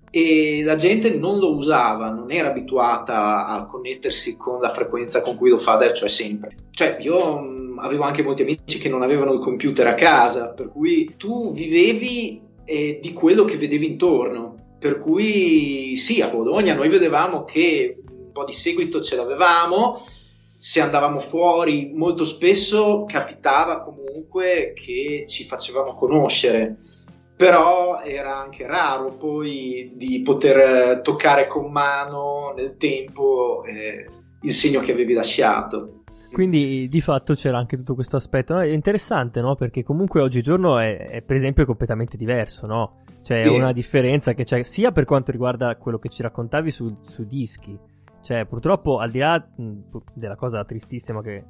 E 0.10 0.64
la 0.64 0.76
gente 0.76 1.14
non 1.16 1.38
lo 1.40 1.54
usava, 1.56 2.10
non 2.10 2.32
era 2.32 2.50
abituata 2.50 3.46
a 3.46 3.66
connettersi 3.66 4.38
con 4.38 4.62
la 4.62 4.70
frequenza 4.70 5.22
con 5.22 5.36
cui 5.36 5.50
lo 5.50 5.58
fa 5.58 5.74
adesso, 5.74 5.96
cioè 5.96 6.10
sempre. 6.10 6.56
Cioè, 6.72 6.98
io 7.02 7.40
mh, 7.40 7.80
avevo 7.80 8.04
anche 8.04 8.24
molti 8.24 8.42
amici 8.44 8.78
che 8.80 8.90
non 8.90 9.02
avevano 9.02 9.34
il 9.34 9.40
computer 9.40 9.88
a 9.88 9.96
casa, 9.96 10.50
per 10.50 10.70
cui 10.70 11.16
tu 11.18 11.54
vivevi 11.54 12.42
eh, 12.66 13.00
di 13.02 13.14
quello 13.14 13.46
che 13.46 13.58
vedevi 13.58 13.86
intorno. 13.86 14.56
Per 14.80 15.00
cui 15.00 15.96
sì, 15.96 16.22
a 16.22 16.30
Bologna 16.30 16.76
noi 16.76 16.88
vedevamo 16.88 17.44
che 17.44 17.98
po' 18.38 18.44
di 18.44 18.54
seguito 18.54 19.02
ce 19.02 19.16
l'avevamo, 19.16 20.00
se 20.60 20.80
andavamo 20.80 21.20
fuori 21.20 21.92
molto 21.96 22.24
spesso 22.24 23.06
capitava 23.08 23.82
comunque 23.82 24.74
che 24.76 25.26
ci 25.28 25.44
facevamo 25.44 25.96
conoscere, 25.96 26.78
però 27.38 28.02
era 28.02 28.38
anche 28.38 28.66
raro 28.66 29.16
poi 29.16 29.94
di 29.96 30.22
poter 30.24 31.02
toccare 31.02 31.48
con 31.48 31.72
mano 31.72 32.54
nel 32.56 32.76
tempo 32.78 33.64
eh, 33.64 34.06
il 34.42 34.52
segno 34.52 34.80
che 34.80 34.92
avevi 34.92 35.14
lasciato. 35.14 36.04
Quindi 36.32 36.90
di 36.90 37.00
fatto 37.00 37.36
c'era 37.36 37.58
anche 37.58 37.78
tutto 37.78 37.94
questo 37.94 38.18
aspetto. 38.18 38.58
È 38.58 38.68
interessante, 38.68 39.40
no? 39.40 39.56
Perché 39.56 39.84
comunque 39.84 40.22
oggigiorno 40.22 40.80
è, 40.80 40.98
è 40.98 41.22
per 41.22 41.36
esempio 41.38 41.66
completamente 41.66 42.18
diverso, 42.18 42.66
no? 42.66 43.04
Cioè 43.22 43.42
è 43.42 43.48
una 43.48 43.72
differenza 43.72 44.34
che 44.34 44.44
c'è 44.44 44.64
sia 44.64 44.92
per 44.92 45.06
quanto 45.06 45.32
riguarda 45.32 45.76
quello 45.76 46.00
che 46.00 46.10
ci 46.10 46.22
raccontavi 46.22 46.72
su, 46.72 46.98
su 47.04 47.26
dischi, 47.26 47.78
cioè, 48.28 48.46
purtroppo, 48.46 48.98
al 48.98 49.10
di 49.10 49.20
là 49.20 49.42
della 50.14 50.36
cosa 50.36 50.66
tristissima 50.66 51.22
che 51.22 51.46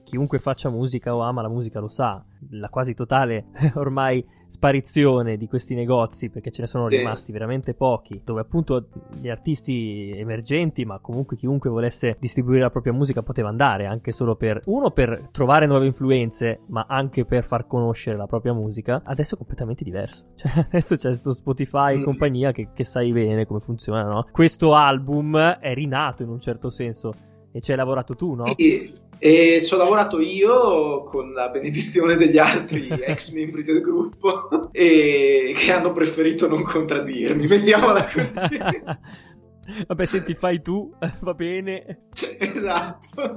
chiunque 0.00 0.38
faccia 0.38 0.70
musica 0.70 1.14
o 1.14 1.20
ama 1.20 1.42
la 1.42 1.48
musica 1.48 1.80
lo 1.80 1.88
sa, 1.88 2.24
la 2.50 2.68
quasi 2.68 2.94
totale 2.94 3.46
ormai 3.74 4.24
sparizione 4.52 5.38
di 5.38 5.48
questi 5.48 5.74
negozi, 5.74 6.28
perché 6.28 6.50
ce 6.50 6.62
ne 6.62 6.68
sono 6.68 6.90
sì. 6.90 6.98
rimasti 6.98 7.32
veramente 7.32 7.72
pochi, 7.72 8.20
dove 8.22 8.42
appunto 8.42 8.88
gli 9.18 9.30
artisti 9.30 10.12
emergenti, 10.14 10.84
ma 10.84 10.98
comunque 10.98 11.36
chiunque 11.36 11.70
volesse 11.70 12.16
distribuire 12.20 12.60
la 12.60 12.70
propria 12.70 12.92
musica 12.92 13.22
poteva 13.22 13.48
andare, 13.48 13.86
anche 13.86 14.12
solo 14.12 14.36
per, 14.36 14.60
uno, 14.66 14.90
per 14.90 15.28
trovare 15.32 15.66
nuove 15.66 15.86
influenze, 15.86 16.60
ma 16.66 16.84
anche 16.86 17.24
per 17.24 17.44
far 17.44 17.66
conoscere 17.66 18.18
la 18.18 18.26
propria 18.26 18.52
musica, 18.52 19.00
adesso 19.04 19.34
è 19.34 19.38
completamente 19.38 19.84
diverso. 19.84 20.26
Cioè, 20.42 20.66
adesso 20.66 20.96
c'è 20.96 21.08
questo 21.08 21.32
Spotify 21.32 21.94
e 21.94 21.98
mm. 21.98 22.02
compagnia 22.02 22.52
che, 22.52 22.68
che 22.74 22.84
sai 22.84 23.10
bene 23.12 23.46
come 23.46 23.60
funziona, 23.60 24.02
no? 24.02 24.26
Questo 24.30 24.74
album 24.74 25.38
è 25.38 25.72
rinato 25.72 26.22
in 26.22 26.28
un 26.28 26.40
certo 26.40 26.68
senso 26.68 27.12
e 27.52 27.60
ci 27.60 27.70
hai 27.70 27.76
lavorato 27.76 28.14
tu, 28.16 28.34
no? 28.34 28.46
Sì. 28.56 29.01
E 29.24 29.62
ci 29.64 29.72
ho 29.72 29.76
lavorato 29.76 30.18
io 30.18 31.04
con 31.04 31.32
la 31.32 31.48
benedizione 31.48 32.16
degli 32.16 32.38
altri 32.38 32.88
ex 33.06 33.30
membri 33.30 33.62
del 33.62 33.80
gruppo 33.80 34.68
e 34.72 35.54
che 35.56 35.72
hanno 35.72 35.92
preferito 35.92 36.48
non 36.48 36.64
contraddirmi, 36.64 37.46
mettiamola 37.46 38.10
così. 38.12 38.34
Vabbè, 39.86 40.04
se 40.06 40.24
ti 40.24 40.34
fai 40.34 40.60
tu, 40.60 40.92
va 41.20 41.34
bene. 41.34 42.08
Esatto. 42.36 43.36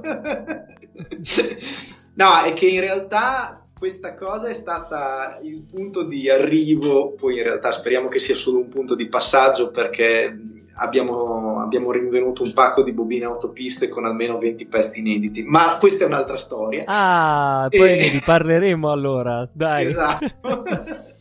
no, 2.14 2.42
è 2.44 2.52
che 2.52 2.66
in 2.66 2.80
realtà 2.80 3.64
questa 3.78 4.14
cosa 4.14 4.48
è 4.48 4.54
stata 4.54 5.38
il 5.40 5.62
punto 5.70 6.02
di 6.02 6.28
arrivo, 6.28 7.12
poi 7.12 7.36
in 7.36 7.44
realtà 7.44 7.70
speriamo 7.70 8.08
che 8.08 8.18
sia 8.18 8.34
solo 8.34 8.58
un 8.58 8.68
punto 8.68 8.96
di 8.96 9.06
passaggio 9.06 9.70
perché 9.70 10.36
abbiamo, 10.76 11.60
abbiamo 11.60 11.90
rinvenuto 11.90 12.42
un 12.42 12.52
pacco 12.52 12.82
di 12.82 12.92
bobine 12.92 13.24
autopiste 13.24 13.88
con 13.88 14.04
almeno 14.04 14.38
20 14.38 14.66
pezzi 14.66 15.00
inediti, 15.00 15.42
ma 15.42 15.76
questa 15.78 16.04
è 16.04 16.06
un'altra 16.06 16.36
storia. 16.36 16.84
Ah, 16.86 17.66
poi 17.68 17.92
e... 17.92 17.96
ne 17.96 18.08
riparleremo 18.08 18.90
allora, 18.90 19.48
dai. 19.52 19.86
Esatto. 19.86 20.24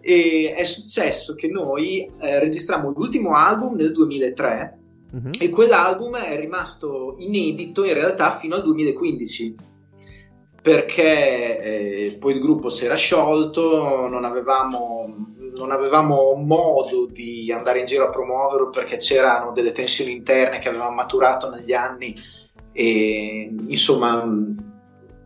e 0.00 0.54
è 0.56 0.64
successo 0.64 1.34
che 1.34 1.48
noi 1.48 2.08
eh, 2.20 2.38
registrammo 2.38 2.92
l'ultimo 2.96 3.34
album 3.34 3.74
nel 3.74 3.92
2003 3.92 4.78
uh-huh. 5.12 5.30
e 5.38 5.50
quell'album 5.50 6.16
è 6.16 6.38
rimasto 6.38 7.16
inedito 7.18 7.84
in 7.84 7.94
realtà 7.94 8.30
fino 8.30 8.54
al 8.54 8.62
2015 8.62 9.56
perché 10.60 11.60
eh, 11.60 12.16
poi 12.18 12.34
il 12.34 12.40
gruppo 12.40 12.68
si 12.68 12.84
era 12.84 12.96
sciolto, 12.96 14.06
non 14.08 14.24
avevamo, 14.24 15.34
non 15.58 15.72
avevamo, 15.72 16.34
modo 16.34 17.06
di 17.06 17.52
andare 17.52 17.80
in 17.80 17.86
giro 17.86 18.06
a 18.06 18.10
promuoverlo 18.10 18.70
perché 18.70 18.96
c'erano 18.96 19.52
delle 19.52 19.72
tensioni 19.72 20.12
interne 20.12 20.58
che 20.58 20.68
avevamo 20.68 20.94
maturato 20.94 21.50
negli 21.50 21.72
anni 21.72 22.14
e 22.72 23.54
insomma 23.66 24.24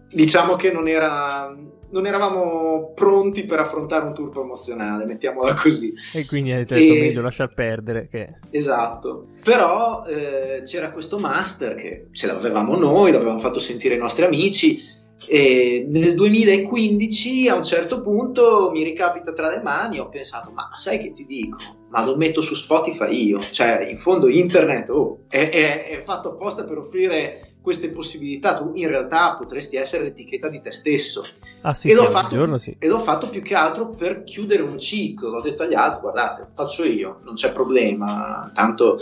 diciamo 0.08 0.56
che 0.56 0.72
non 0.72 0.88
era 0.88 1.54
non 1.92 2.06
eravamo 2.06 2.92
pronti 2.94 3.44
per 3.44 3.60
affrontare 3.60 4.06
un 4.06 4.14
tour 4.14 4.30
promozionale, 4.30 5.04
mettiamola 5.04 5.54
così. 5.54 5.92
E 6.14 6.26
quindi 6.26 6.50
avete 6.50 6.74
detto 6.74 6.94
e... 6.94 6.98
meglio 6.98 7.20
lasciar 7.20 7.52
perdere. 7.52 8.08
Che... 8.08 8.38
Esatto, 8.50 9.26
però 9.42 10.02
eh, 10.06 10.62
c'era 10.64 10.90
questo 10.90 11.18
master 11.18 11.74
che 11.74 12.08
ce 12.12 12.26
l'avevamo 12.26 12.76
noi, 12.76 13.12
l'avevamo 13.12 13.38
fatto 13.38 13.60
sentire 13.60 13.94
ai 13.94 14.00
nostri 14.00 14.24
amici 14.24 14.80
e 15.28 15.84
nel 15.88 16.14
2015 16.14 17.48
a 17.48 17.54
un 17.54 17.64
certo 17.64 18.00
punto 18.00 18.70
mi 18.72 18.82
ricapita 18.82 19.32
tra 19.32 19.48
le 19.48 19.62
mani 19.62 19.98
ho 19.98 20.08
pensato 20.08 20.50
ma 20.50 20.70
sai 20.74 20.98
che 20.98 21.10
ti 21.10 21.24
dico? 21.26 21.58
Ma 21.90 22.04
lo 22.04 22.16
metto 22.16 22.40
su 22.40 22.54
Spotify 22.54 23.26
io. 23.26 23.38
Cioè 23.38 23.86
in 23.88 23.96
fondo 23.96 24.28
internet 24.28 24.88
oh, 24.90 25.20
è, 25.28 25.48
è, 25.50 25.86
è, 25.88 26.00
fatto 26.00 26.30
apposta 26.30 26.64
per 26.64 26.78
offrire 26.78 27.56
queste 27.60 27.90
possibilità. 27.90 28.56
Tu 28.56 28.72
in 28.74 28.88
realtà 28.88 29.34
potresti 29.38 29.76
essere 29.76 30.04
l'etichetta 30.04 30.48
di 30.48 30.60
te 30.60 30.70
stesso. 30.70 31.22
Ah, 31.62 31.74
sì, 31.74 31.88
e, 31.88 31.94
l'ho 31.94 32.06
sì, 32.06 32.12
fatto, 32.12 32.34
giorno, 32.34 32.58
sì. 32.58 32.76
e 32.78 32.88
l'ho 32.88 32.98
fatto 32.98 33.28
più 33.28 33.42
che 33.42 33.54
altro 33.54 33.90
per 33.90 34.22
chiudere 34.24 34.62
un 34.62 34.78
ciclo. 34.78 35.28
L'ho 35.28 35.42
detto 35.42 35.62
agli 35.62 35.74
altri 35.74 36.00
guardate 36.00 36.40
lo 36.42 36.48
faccio 36.50 36.84
io 36.84 37.20
non 37.24 37.34
c'è 37.34 37.52
problema. 37.52 38.50
Tanto 38.54 38.98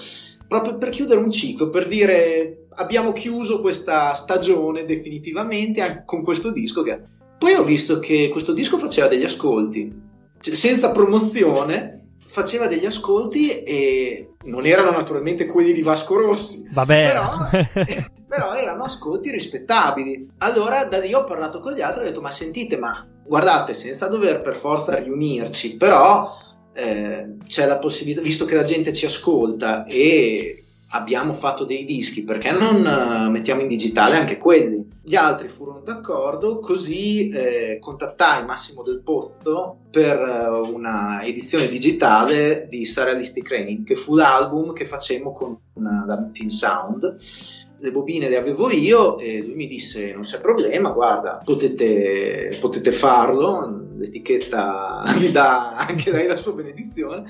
proprio 0.48 0.76
per 0.78 0.88
chiudere 0.88 1.20
un 1.20 1.30
ciclo 1.30 1.70
per 1.70 1.86
dire 1.86 2.59
abbiamo 2.74 3.12
chiuso 3.12 3.60
questa 3.60 4.12
stagione 4.14 4.84
definitivamente 4.84 6.02
con 6.04 6.22
questo 6.22 6.50
disco. 6.50 6.82
Che... 6.82 7.00
Poi 7.38 7.54
ho 7.54 7.64
visto 7.64 7.98
che 7.98 8.28
questo 8.30 8.52
disco 8.52 8.78
faceva 8.78 9.08
degli 9.08 9.24
ascolti, 9.24 9.90
cioè, 10.40 10.54
senza 10.54 10.90
promozione, 10.90 12.00
faceva 12.26 12.66
degli 12.66 12.86
ascolti 12.86 13.62
e 13.62 14.34
non 14.44 14.64
erano 14.64 14.90
naturalmente 14.90 15.46
quelli 15.46 15.72
di 15.72 15.82
Vasco 15.82 16.16
Rossi, 16.16 16.68
Vabbè. 16.70 17.04
Però, 17.04 17.74
però 18.28 18.54
erano 18.54 18.84
ascolti 18.84 19.30
rispettabili. 19.30 20.30
Allora 20.38 20.84
da 20.84 20.98
lì 20.98 21.12
ho 21.12 21.24
parlato 21.24 21.60
con 21.60 21.72
gli 21.72 21.80
altri 21.80 22.02
e 22.02 22.04
ho 22.04 22.08
detto 22.08 22.20
ma 22.20 22.30
sentite, 22.30 22.78
ma 22.78 23.06
guardate, 23.26 23.74
senza 23.74 24.06
dover 24.06 24.40
per 24.40 24.54
forza 24.54 24.96
riunirci, 24.96 25.76
però 25.76 26.30
eh, 26.72 27.36
c'è 27.46 27.66
la 27.66 27.78
possibilità, 27.78 28.22
visto 28.22 28.44
che 28.44 28.54
la 28.54 28.62
gente 28.62 28.92
ci 28.92 29.06
ascolta 29.06 29.84
e 29.86 30.64
abbiamo 30.90 31.34
fatto 31.34 31.64
dei 31.64 31.84
dischi, 31.84 32.24
perché 32.24 32.50
non 32.50 32.84
uh, 32.84 33.30
mettiamo 33.30 33.60
in 33.60 33.68
digitale 33.68 34.16
anche 34.16 34.38
quelli? 34.38 34.88
Gli 35.02 35.14
altri 35.14 35.48
furono 35.48 35.80
d'accordo, 35.80 36.58
così 36.58 37.28
eh, 37.28 37.78
contattai 37.80 38.44
Massimo 38.44 38.82
Del 38.82 39.02
Pozzo 39.02 39.78
per 39.90 40.18
uh, 40.18 40.74
una 40.74 41.22
edizione 41.22 41.68
digitale 41.68 42.66
di 42.68 42.84
Surrealistic 42.84 43.48
Rain, 43.48 43.84
che 43.84 43.94
fu 43.94 44.14
l'album 44.14 44.72
che 44.72 44.84
facemmo 44.84 45.32
con 45.32 45.50
uh, 45.50 45.82
la 45.82 46.28
Teen 46.32 46.48
Sound. 46.50 47.16
Le 47.82 47.92
bobine 47.92 48.28
le 48.28 48.36
avevo 48.36 48.70
io 48.70 49.16
e 49.18 49.38
lui 49.38 49.54
mi 49.54 49.66
disse 49.66 50.12
non 50.12 50.22
c'è 50.22 50.38
problema, 50.40 50.90
guarda, 50.90 51.40
potete, 51.42 52.54
potete 52.60 52.92
farlo, 52.92 53.86
l'etichetta 53.96 55.02
vi 55.16 55.30
dà 55.30 55.76
anche 55.76 56.10
lei 56.10 56.26
la 56.26 56.36
sua 56.36 56.52
benedizione 56.52 57.24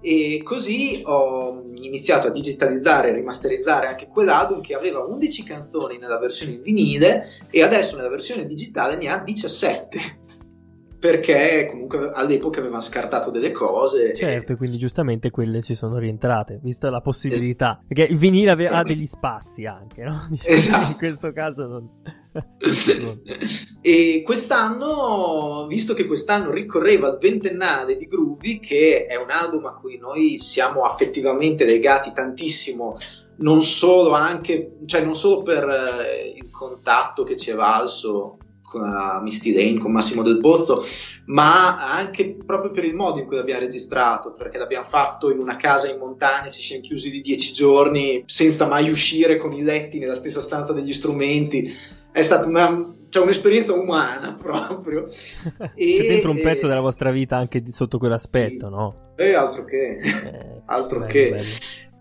e 0.00 0.40
così 0.42 1.02
ho 1.04 1.62
iniziato 1.74 2.28
a 2.28 2.30
digitalizzare 2.30 3.10
e 3.10 3.14
rimasterizzare 3.14 3.86
anche 3.86 4.06
quell'album 4.06 4.60
che 4.60 4.74
aveva 4.74 5.00
11 5.00 5.42
canzoni 5.44 5.98
nella 5.98 6.18
versione 6.18 6.52
in 6.52 6.62
vinile 6.62 7.22
e 7.50 7.62
adesso 7.62 7.96
nella 7.96 8.08
versione 8.08 8.46
digitale 8.46 8.96
ne 8.96 9.08
ha 9.08 9.22
17 9.22 9.98
perché 11.00 11.66
comunque 11.68 12.10
all'epoca 12.12 12.60
avevano 12.60 12.82
scartato 12.82 13.30
delle 13.30 13.52
cose. 13.52 14.14
Certo, 14.14 14.52
e 14.52 14.56
quindi 14.56 14.76
giustamente 14.76 15.30
quelle 15.30 15.62
ci 15.62 15.74
sono 15.74 15.96
rientrate, 15.96 16.60
vista 16.62 16.90
la 16.90 17.00
possibilità. 17.00 17.78
Es- 17.80 17.86
perché 17.88 18.12
il 18.12 18.18
vinile 18.18 18.50
ave- 18.50 18.66
ha 18.66 18.82
degli 18.82 19.06
spazi 19.06 19.64
anche, 19.64 20.02
no? 20.02 20.26
Diciamo 20.28 20.54
esatto. 20.54 20.90
In 20.90 20.96
questo 20.98 21.32
caso 21.32 21.66
non... 21.66 21.90
e 23.80 24.22
quest'anno, 24.24 25.66
visto 25.68 25.94
che 25.94 26.06
quest'anno 26.06 26.50
ricorreva 26.50 27.08
il 27.08 27.18
ventennale 27.18 27.96
di 27.96 28.06
Groovy, 28.06 28.60
che 28.60 29.06
è 29.06 29.16
un 29.16 29.30
album 29.30 29.66
a 29.66 29.74
cui 29.74 29.98
noi 29.98 30.38
siamo 30.38 30.82
affettivamente 30.82 31.64
legati 31.64 32.12
tantissimo, 32.12 32.96
non 33.38 33.62
solo, 33.62 34.12
anche, 34.12 34.78
cioè 34.86 35.02
non 35.02 35.16
solo 35.16 35.42
per 35.42 35.68
eh, 35.68 36.34
il 36.36 36.50
contatto 36.50 37.22
che 37.22 37.36
ci 37.36 37.50
è 37.50 37.54
valso 37.54 38.36
con 38.70 38.88
la 38.88 39.18
Misty 39.20 39.52
Lane, 39.52 39.78
con 39.78 39.90
Massimo 39.90 40.22
Del 40.22 40.38
Pozzo, 40.38 40.80
ma 41.26 41.92
anche 41.92 42.36
proprio 42.46 42.70
per 42.70 42.84
il 42.84 42.94
modo 42.94 43.18
in 43.18 43.26
cui 43.26 43.34
l'abbiamo 43.34 43.62
registrato, 43.62 44.32
perché 44.32 44.58
l'abbiamo 44.58 44.86
fatto 44.86 45.28
in 45.32 45.40
una 45.40 45.56
casa 45.56 45.90
in 45.90 45.98
montagna, 45.98 46.48
ci 46.48 46.62
siamo 46.62 46.80
chiusi 46.80 47.10
di 47.10 47.20
dieci 47.20 47.52
giorni 47.52 48.22
senza 48.26 48.68
mai 48.68 48.88
uscire 48.88 49.36
con 49.36 49.52
i 49.52 49.64
letti 49.64 49.98
nella 49.98 50.14
stessa 50.14 50.40
stanza 50.40 50.72
degli 50.72 50.92
strumenti. 50.92 51.68
È 52.12 52.22
stata 52.22 52.46
una, 52.46 52.94
cioè 53.08 53.24
un'esperienza 53.24 53.72
umana 53.72 54.34
proprio. 54.40 55.06
E, 55.74 55.96
C'è 55.98 56.06
dentro 56.06 56.30
un 56.30 56.40
pezzo 56.40 56.66
e... 56.66 56.68
della 56.68 56.80
vostra 56.80 57.10
vita 57.10 57.36
anche 57.36 57.64
sotto 57.72 57.98
quell'aspetto, 57.98 58.66
sì. 58.68 58.72
no? 58.72 59.12
E 59.16 59.34
altro 59.34 59.64
che, 59.64 59.98
eh, 59.98 60.62
altro 60.66 61.00
bello, 61.00 61.10
che. 61.10 61.30
Bello. 61.30 61.44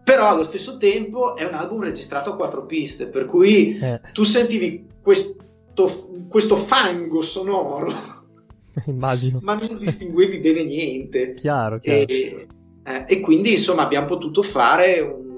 Però 0.04 0.28
allo 0.28 0.44
stesso 0.44 0.78
tempo 0.78 1.36
è 1.36 1.46
un 1.46 1.54
album 1.56 1.84
registrato 1.84 2.32
a 2.32 2.36
quattro 2.36 2.66
piste, 2.66 3.08
per 3.08 3.26
cui 3.26 3.78
eh. 3.80 4.02
tu 4.12 4.24
sentivi 4.24 4.86
questo 5.02 5.48
questo, 5.80 6.26
questo 6.28 6.56
fango 6.56 7.22
sonoro. 7.22 7.94
Immagino. 8.86 9.39
Ma 9.42 9.56
non 9.56 9.78
distinguevi 9.78 10.39
bene 10.39 10.63
niente. 10.63 11.34
Chiaro, 11.36 11.80
chiaro. 11.80 12.06
E, 12.06 12.48
eh, 12.84 13.06
e 13.08 13.20
quindi 13.20 13.52
insomma 13.52 13.84
abbiamo 13.84 14.08
potuto 14.08 14.42
fare 14.42 15.00
un 15.00 15.29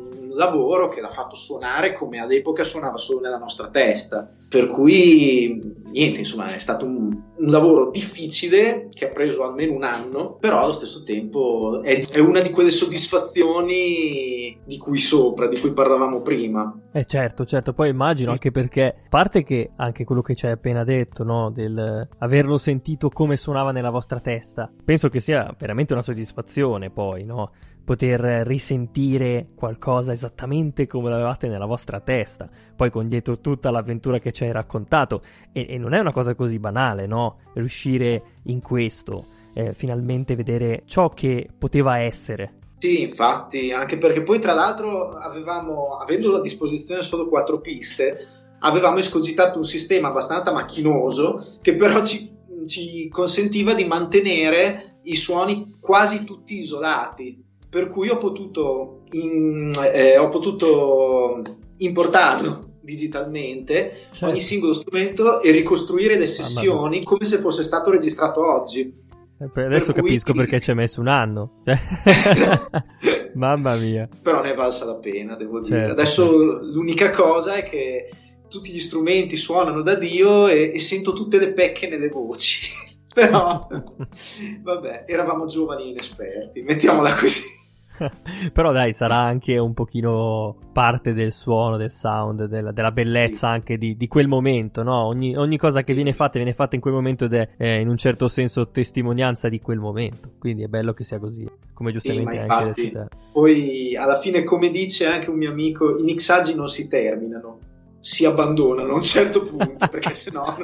lavoro 0.42 0.88
che 0.88 1.02
l'ha 1.02 1.10
fatto 1.10 1.36
suonare 1.36 1.94
come 1.94 2.20
all'epoca 2.20 2.64
suonava 2.64 2.98
solo 2.98 3.20
nella 3.20 3.38
nostra 3.38 3.68
testa. 3.68 4.30
Per 4.50 4.68
cui, 4.68 5.62
niente, 5.92 6.20
insomma, 6.20 6.54
è 6.54 6.60
stato 6.60 6.86
un, 6.86 7.16
un 7.38 7.50
lavoro 7.50 7.92
difficile 7.92 8.90
che 8.92 9.06
ha 9.06 9.10
preso 9.10 9.44
almeno 9.44 9.74
un 9.74 9.84
anno, 9.84 10.38
però 10.40 10.64
allo 10.64 10.72
stesso 10.72 11.04
tempo 11.04 11.82
è, 11.84 12.08
è, 12.08 12.20
una 12.20 12.42
di 12.42 12.50
quelle 12.50 12.72
soddisfazioni 12.72 14.60
di 14.66 14.78
cui 14.78 14.98
sopra, 14.98 15.48
di 15.48 15.60
cui 15.60 15.74
parlavamo 15.74 16.22
prima. 16.22 16.76
Eh 16.92 17.06
certo, 17.06 17.46
certo, 17.46 17.74
poi 17.74 17.90
immagino 17.90 18.32
anche 18.32 18.52
perché, 18.52 18.86
a 18.88 19.10
parte 19.10 19.44
che 19.44 19.72
anche 19.76 20.04
quello 20.04 20.22
che 20.22 20.36
ci 20.36 20.48
hai 20.48 20.54
appena 20.54 20.84
detto, 20.84 21.24
no, 21.24 21.52
del 21.52 22.08
averlo 22.18 22.58
sentito 22.58 23.10
come 23.10 23.38
suonava 23.38 23.72
nella 23.72 23.92
vostra 23.92 24.20
testa, 24.20 24.72
penso 24.84 25.10
che 25.10 25.20
sia 25.20 25.54
veramente 25.58 25.94
una 25.94 26.02
soddisfazione 26.02 26.90
poi, 26.90 27.24
no? 27.24 27.52
Poter 27.84 28.46
risentire 28.46 29.50
qualcosa 29.56 30.12
esattamente 30.12 30.88
come 30.88 31.10
l'avevate 31.10 31.48
nella 31.48 31.66
vostra 31.66 32.00
testa, 32.00 32.50
poi 32.76 32.90
con 32.90 33.08
dietro 33.08 33.40
tutta 33.40 33.72
l'avventura 33.72 34.20
che 34.20 34.32
ci 34.32 34.44
hai 34.44 34.52
raccontato. 34.52 35.22
E, 35.52 35.66
e 35.70 35.78
non 35.78 35.94
è 35.94 36.00
una 36.00 36.12
cosa 36.12 36.36
così 36.36 36.60
banale, 36.60 37.08
no? 37.08 37.40
Riuscire 37.54 38.24
in 38.44 38.62
questo, 38.62 39.26
eh, 39.54 39.74
finalmente 39.74 40.36
vedere 40.36 40.84
ciò 40.86 41.10
che 41.10 41.50
poteva 41.58 42.00
essere. 42.00 42.60
Sì, 42.78 43.02
infatti, 43.02 43.72
anche 43.72 43.98
perché 43.98 44.24
poi 44.24 44.40
tra 44.40 44.54
l'altro 44.54 45.10
avevamo, 45.10 45.98
avendo 45.98 46.38
a 46.38 46.42
disposizione 46.42 47.04
solo 47.04 47.28
quattro 47.28 47.60
piste, 47.62 48.28
avevamo 48.60 48.98
escogitato 48.98 49.58
un 49.58 49.64
sistema 49.64 50.08
abbastanza 50.08 50.52
macchinoso 50.52 51.58
che 51.62 51.76
però 51.76 52.04
ci, 52.04 52.32
ci 52.66 53.08
consentiva 53.10 53.74
di 53.74 53.86
mantenere 53.86 55.00
i 55.04 55.16
suoni 55.16 55.72
quasi 55.80 56.24
tutti 56.24 56.58
isolati 56.58 57.50
per 57.72 57.88
cui 57.88 58.10
ho 58.10 58.18
potuto, 58.18 59.04
in, 59.12 59.72
eh, 59.94 60.18
ho 60.18 60.28
potuto 60.28 61.42
importarlo 61.78 62.80
digitalmente 62.82 64.08
certo. 64.10 64.26
ogni 64.26 64.42
singolo 64.42 64.74
strumento 64.74 65.40
e 65.40 65.52
ricostruire 65.52 66.18
le 66.18 66.28
sessioni 66.28 67.02
come 67.04 67.24
se 67.24 67.38
fosse 67.38 67.64
stato 67.64 67.90
registrato 67.90 68.46
oggi. 68.46 68.94
Eh, 69.40 69.64
adesso 69.64 69.94
per 69.94 70.04
capisco 70.04 70.34
cui... 70.34 70.42
perché 70.42 70.60
ci 70.60 70.72
hai 70.72 70.76
messo 70.76 71.00
un 71.00 71.08
anno. 71.08 71.62
Mamma 73.36 73.76
mia. 73.78 74.10
Però 74.22 74.42
ne 74.42 74.52
è 74.52 74.54
valsa 74.56 74.84
la 74.84 74.98
pena, 74.98 75.36
devo 75.36 75.62
dire. 75.62 75.78
Certo. 75.78 75.92
Adesso 75.94 76.60
l'unica 76.64 77.10
cosa 77.10 77.54
è 77.54 77.64
che 77.64 78.10
tutti 78.50 78.74
gli 78.74 78.80
strumenti 78.80 79.38
suonano 79.38 79.82
da 79.82 79.96
Dio 79.96 80.50
e, 80.50 80.74
e 80.76 80.80
sento 80.82 81.14
tutte 81.14 81.40
le 81.40 81.54
pecche 81.54 81.88
nelle 81.88 82.10
voci. 82.10 82.68
Però, 83.14 83.66
vabbè, 84.62 85.06
eravamo 85.08 85.46
giovani 85.46 85.90
inesperti, 85.90 86.62
mettiamola 86.64 87.16
così. 87.16 87.61
Però 88.54 88.72
dai, 88.72 88.94
sarà 88.94 89.18
anche 89.18 89.58
un 89.58 89.74
pochino 89.74 90.58
parte 90.74 91.14
del 91.14 91.32
suono, 91.32 91.78
del 91.78 91.92
sound, 91.92 92.46
della, 92.46 92.72
della 92.72 92.92
bellezza 92.92 93.48
anche 93.48 93.78
di, 93.78 93.96
di, 93.96 94.08
quel 94.08 94.28
momento, 94.28 94.84
no? 94.84 95.06
Ogni, 95.06 95.36
ogni, 95.36 95.58
cosa 95.58 95.84
che 95.84 95.94
viene 95.94 96.14
fatta 96.14 96.38
viene 96.38 96.54
fatta 96.54 96.76
in 96.76 96.82
quel 96.82 96.94
momento 96.94 97.26
ed 97.26 97.34
è 97.34 97.50
eh, 97.58 97.80
in 97.80 97.90
un 97.90 97.98
certo 97.98 98.28
senso 98.28 98.70
testimonianza 98.70 99.50
di 99.50 99.60
quel 99.60 99.80
momento. 99.80 100.34
Quindi 100.40 100.64
è 100.64 100.68
bello 100.68 100.94
che 100.94 101.04
sia 101.04 101.20
così, 101.20 101.48
come 101.74 101.92
giustamente 101.92 102.32
sì, 102.32 102.38
anche 102.38 102.54
infatti, 102.54 102.92
detto 102.92 103.08
Poi 103.34 103.96
alla 103.96 104.16
fine, 104.16 104.44
come 104.44 104.70
dice 104.70 105.08
anche 105.08 105.30
un 105.30 105.38
mio 105.38 105.52
amico, 105.52 105.98
i 105.98 106.04
mixaggi 106.04 106.56
non 106.56 106.70
si 106.70 106.88
terminano, 106.88 107.60
si 108.00 108.26
abbandonano 108.26 108.94
a 108.94 108.96
un 108.96 109.04
certo 109.04 109.44
punto, 109.44 109.88
perché 109.88 110.14
sennò... 110.16 110.56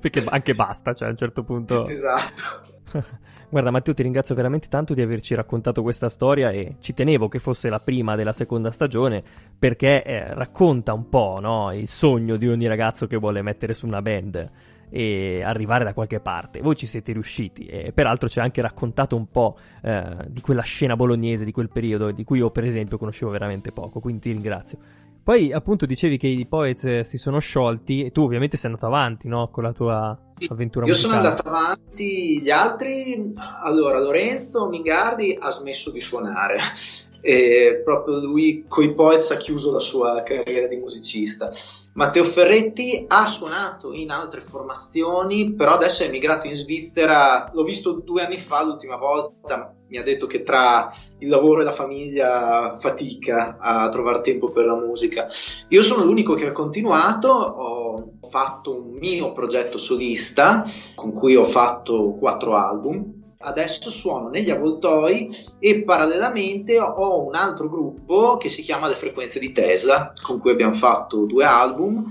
perché 0.00 0.24
anche 0.26 0.54
basta, 0.54 0.92
cioè 0.94 1.08
a 1.08 1.10
un 1.10 1.16
certo 1.16 1.44
punto... 1.44 1.86
Esatto. 1.88 2.74
Guarda 3.48 3.70
Matteo 3.70 3.94
ti 3.94 4.02
ringrazio 4.02 4.34
veramente 4.34 4.68
tanto 4.68 4.94
di 4.94 5.02
averci 5.02 5.34
raccontato 5.34 5.82
questa 5.82 6.08
storia 6.08 6.50
e 6.50 6.76
ci 6.80 6.94
tenevo 6.94 7.28
che 7.28 7.38
fosse 7.38 7.68
la 7.68 7.80
prima 7.80 8.16
della 8.16 8.32
seconda 8.32 8.70
stagione 8.70 9.22
perché 9.58 10.02
eh, 10.02 10.34
racconta 10.34 10.92
un 10.92 11.08
po' 11.08 11.38
no, 11.40 11.72
il 11.72 11.88
sogno 11.88 12.36
di 12.36 12.48
ogni 12.48 12.66
ragazzo 12.66 13.06
che 13.06 13.16
vuole 13.16 13.42
mettere 13.42 13.74
su 13.74 13.86
una 13.86 14.02
band 14.02 14.50
e 14.88 15.42
arrivare 15.42 15.84
da 15.84 15.94
qualche 15.94 16.20
parte. 16.20 16.60
Voi 16.60 16.76
ci 16.76 16.86
siete 16.86 17.12
riusciti 17.12 17.66
e 17.66 17.92
peraltro 17.92 18.28
ci 18.28 18.38
ha 18.38 18.42
anche 18.42 18.60
raccontato 18.60 19.16
un 19.16 19.28
po' 19.30 19.56
eh, 19.82 20.16
di 20.28 20.40
quella 20.40 20.62
scena 20.62 20.96
bolognese, 20.96 21.44
di 21.44 21.52
quel 21.52 21.68
periodo 21.68 22.10
di 22.10 22.24
cui 22.24 22.38
io 22.38 22.50
per 22.50 22.64
esempio 22.64 22.98
conoscevo 22.98 23.30
veramente 23.30 23.72
poco, 23.72 24.00
quindi 24.00 24.20
ti 24.22 24.32
ringrazio. 24.32 24.78
Poi 25.26 25.52
appunto 25.52 25.86
dicevi 25.86 26.18
che 26.18 26.28
i 26.28 26.46
Poets 26.46 26.84
eh, 26.84 27.04
si 27.04 27.18
sono 27.18 27.40
sciolti 27.40 28.04
e 28.04 28.12
tu 28.12 28.22
ovviamente 28.22 28.56
sei 28.56 28.70
andato 28.70 28.86
avanti 28.86 29.26
no? 29.26 29.48
con 29.50 29.64
la 29.64 29.72
tua 29.72 30.16
avventura 30.48 30.86
Io 30.86 30.92
musicale. 30.92 31.14
sono 31.14 31.28
andato 31.28 31.48
avanti, 31.48 32.40
gli 32.40 32.50
altri, 32.50 33.34
allora 33.64 33.98
Lorenzo 33.98 34.68
Mingardi 34.68 35.36
ha 35.36 35.50
smesso 35.50 35.90
di 35.90 36.00
suonare 36.00 36.58
e 37.20 37.82
proprio 37.84 38.20
lui 38.20 38.66
coi 38.68 38.94
Poets 38.94 39.32
ha 39.32 39.36
chiuso 39.36 39.72
la 39.72 39.80
sua 39.80 40.22
carriera 40.22 40.68
di 40.68 40.76
musicista. 40.76 41.50
Matteo 41.94 42.22
Ferretti 42.22 43.04
ha 43.08 43.26
suonato 43.26 43.92
in 43.92 44.10
altre 44.10 44.42
formazioni, 44.42 45.54
però 45.54 45.72
adesso 45.72 46.04
è 46.04 46.06
emigrato 46.06 46.46
in 46.46 46.54
Svizzera, 46.54 47.50
l'ho 47.52 47.64
visto 47.64 47.94
due 47.94 48.22
anni 48.22 48.38
fa 48.38 48.62
l'ultima 48.62 48.94
volta, 48.94 49.75
mi 49.88 49.98
ha 49.98 50.02
detto 50.02 50.26
che 50.26 50.42
tra 50.42 50.92
il 51.18 51.28
lavoro 51.28 51.60
e 51.60 51.64
la 51.64 51.72
famiglia 51.72 52.74
fatica 52.74 53.58
a 53.60 53.88
trovare 53.88 54.20
tempo 54.20 54.50
per 54.50 54.66
la 54.66 54.74
musica. 54.74 55.28
Io 55.68 55.82
sono 55.82 56.04
l'unico 56.04 56.34
che 56.34 56.46
ha 56.46 56.52
continuato, 56.52 57.28
ho 57.28 58.18
fatto 58.28 58.82
un 58.82 58.96
mio 58.98 59.32
progetto 59.32 59.78
solista 59.78 60.64
con 60.94 61.12
cui 61.12 61.36
ho 61.36 61.44
fatto 61.44 62.14
quattro 62.18 62.56
album 62.56 63.14
adesso 63.38 63.90
suono 63.90 64.28
negli 64.28 64.50
avvoltoi 64.50 65.30
e 65.58 65.82
parallelamente 65.82 66.80
ho 66.80 67.24
un 67.24 67.34
altro 67.34 67.68
gruppo 67.68 68.36
che 68.36 68.48
si 68.48 68.62
chiama 68.62 68.88
Le 68.88 68.94
Frequenze 68.94 69.38
di 69.38 69.52
Tesla, 69.52 70.12
con 70.22 70.38
cui 70.38 70.50
abbiamo 70.50 70.74
fatto 70.74 71.26
due 71.26 71.44
album, 71.44 72.04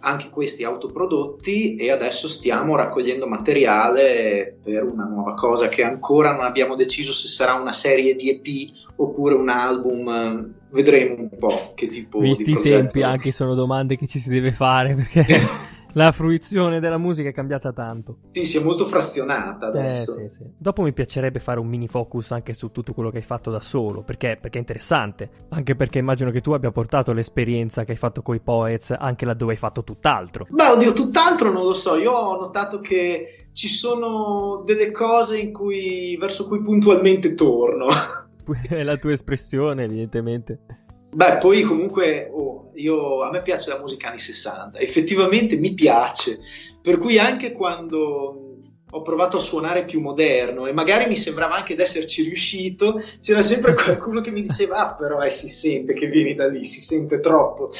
anche 0.00 0.28
questi 0.30 0.64
autoprodotti 0.64 1.76
e 1.76 1.90
adesso 1.90 2.28
stiamo 2.28 2.76
raccogliendo 2.76 3.26
materiale 3.26 4.58
per 4.62 4.84
una 4.84 5.04
nuova 5.04 5.34
cosa 5.34 5.68
che 5.68 5.82
ancora 5.82 6.32
non 6.32 6.44
abbiamo 6.44 6.76
deciso 6.76 7.12
se 7.12 7.28
sarà 7.28 7.54
una 7.54 7.72
serie 7.72 8.14
di 8.14 8.30
EP 8.30 8.86
oppure 8.96 9.34
un 9.34 9.48
album, 9.48 10.54
vedremo 10.70 11.14
un 11.14 11.30
po' 11.38 11.72
che 11.74 11.86
tipo 11.86 12.20
Visti 12.20 12.44
di 12.44 12.52
i 12.52 12.62
tempi 12.62 13.02
anche 13.02 13.32
sono 13.32 13.54
domande 13.54 13.96
che 13.96 14.06
ci 14.06 14.18
si 14.18 14.28
deve 14.28 14.52
fare 14.52 14.94
perché 14.94 15.26
la 15.98 16.12
fruizione 16.12 16.78
della 16.78 16.96
musica 16.96 17.28
è 17.28 17.32
cambiata 17.32 17.72
tanto. 17.72 18.18
Sì, 18.30 18.46
si 18.46 18.58
è 18.58 18.62
molto 18.62 18.84
frazionata 18.84 19.66
eh, 19.66 19.78
adesso. 19.78 20.16
Eh, 20.16 20.28
sì, 20.28 20.36
sì. 20.36 20.44
Dopo 20.56 20.82
mi 20.82 20.92
piacerebbe 20.92 21.40
fare 21.40 21.58
un 21.58 21.66
mini 21.66 21.88
focus 21.88 22.30
anche 22.30 22.54
su 22.54 22.70
tutto 22.70 22.92
quello 22.94 23.10
che 23.10 23.16
hai 23.16 23.24
fatto 23.24 23.50
da 23.50 23.58
solo, 23.58 24.02
perché, 24.02 24.38
perché, 24.40 24.58
è 24.58 24.60
interessante. 24.60 25.30
Anche 25.48 25.74
perché 25.74 25.98
immagino 25.98 26.30
che 26.30 26.40
tu 26.40 26.52
abbia 26.52 26.70
portato 26.70 27.12
l'esperienza 27.12 27.84
che 27.84 27.92
hai 27.92 27.96
fatto 27.98 28.22
con 28.22 28.36
i 28.36 28.40
Poets 28.40 28.94
anche 28.96 29.24
laddove 29.26 29.52
hai 29.52 29.58
fatto 29.58 29.82
tutt'altro. 29.82 30.46
Beh, 30.48 30.68
oddio, 30.68 30.92
tutt'altro 30.92 31.50
non 31.50 31.64
lo 31.64 31.74
so. 31.74 31.96
Io 31.96 32.12
ho 32.12 32.38
notato 32.38 32.78
che 32.78 33.48
ci 33.52 33.68
sono 33.68 34.62
delle 34.64 34.92
cose 34.92 35.50
cui, 35.50 36.16
verso 36.16 36.46
cui 36.46 36.60
puntualmente 36.60 37.34
torno. 37.34 37.86
È 38.68 38.82
la 38.84 38.96
tua 38.96 39.12
espressione, 39.12 39.82
evidentemente. 39.82 40.60
Beh, 41.10 41.38
poi 41.38 41.62
comunque 41.62 42.28
oh, 42.30 42.70
io, 42.74 43.22
a 43.22 43.30
me 43.30 43.42
piace 43.42 43.70
la 43.70 43.78
musica 43.78 44.08
anni 44.08 44.18
60, 44.18 44.78
effettivamente 44.78 45.56
mi 45.56 45.72
piace, 45.72 46.38
per 46.82 46.98
cui 46.98 47.18
anche 47.18 47.52
quando 47.52 48.44
ho 48.90 49.02
provato 49.02 49.36
a 49.36 49.40
suonare 49.40 49.84
più 49.84 50.00
moderno 50.00 50.66
e 50.66 50.72
magari 50.72 51.06
mi 51.06 51.16
sembrava 51.16 51.56
anche 51.56 51.74
di 51.74 51.82
esserci 51.82 52.22
riuscito, 52.22 53.00
c'era 53.20 53.42
sempre 53.42 53.72
qualcuno 53.74 54.20
che 54.20 54.30
mi 54.30 54.42
diceva, 54.42 54.76
ah 54.76 54.94
però 54.94 55.20
eh, 55.20 55.30
si 55.30 55.48
sente 55.48 55.92
che 55.92 56.06
vieni 56.06 56.34
da 56.34 56.46
lì, 56.46 56.64
si 56.64 56.80
sente 56.80 57.20
troppo. 57.20 57.70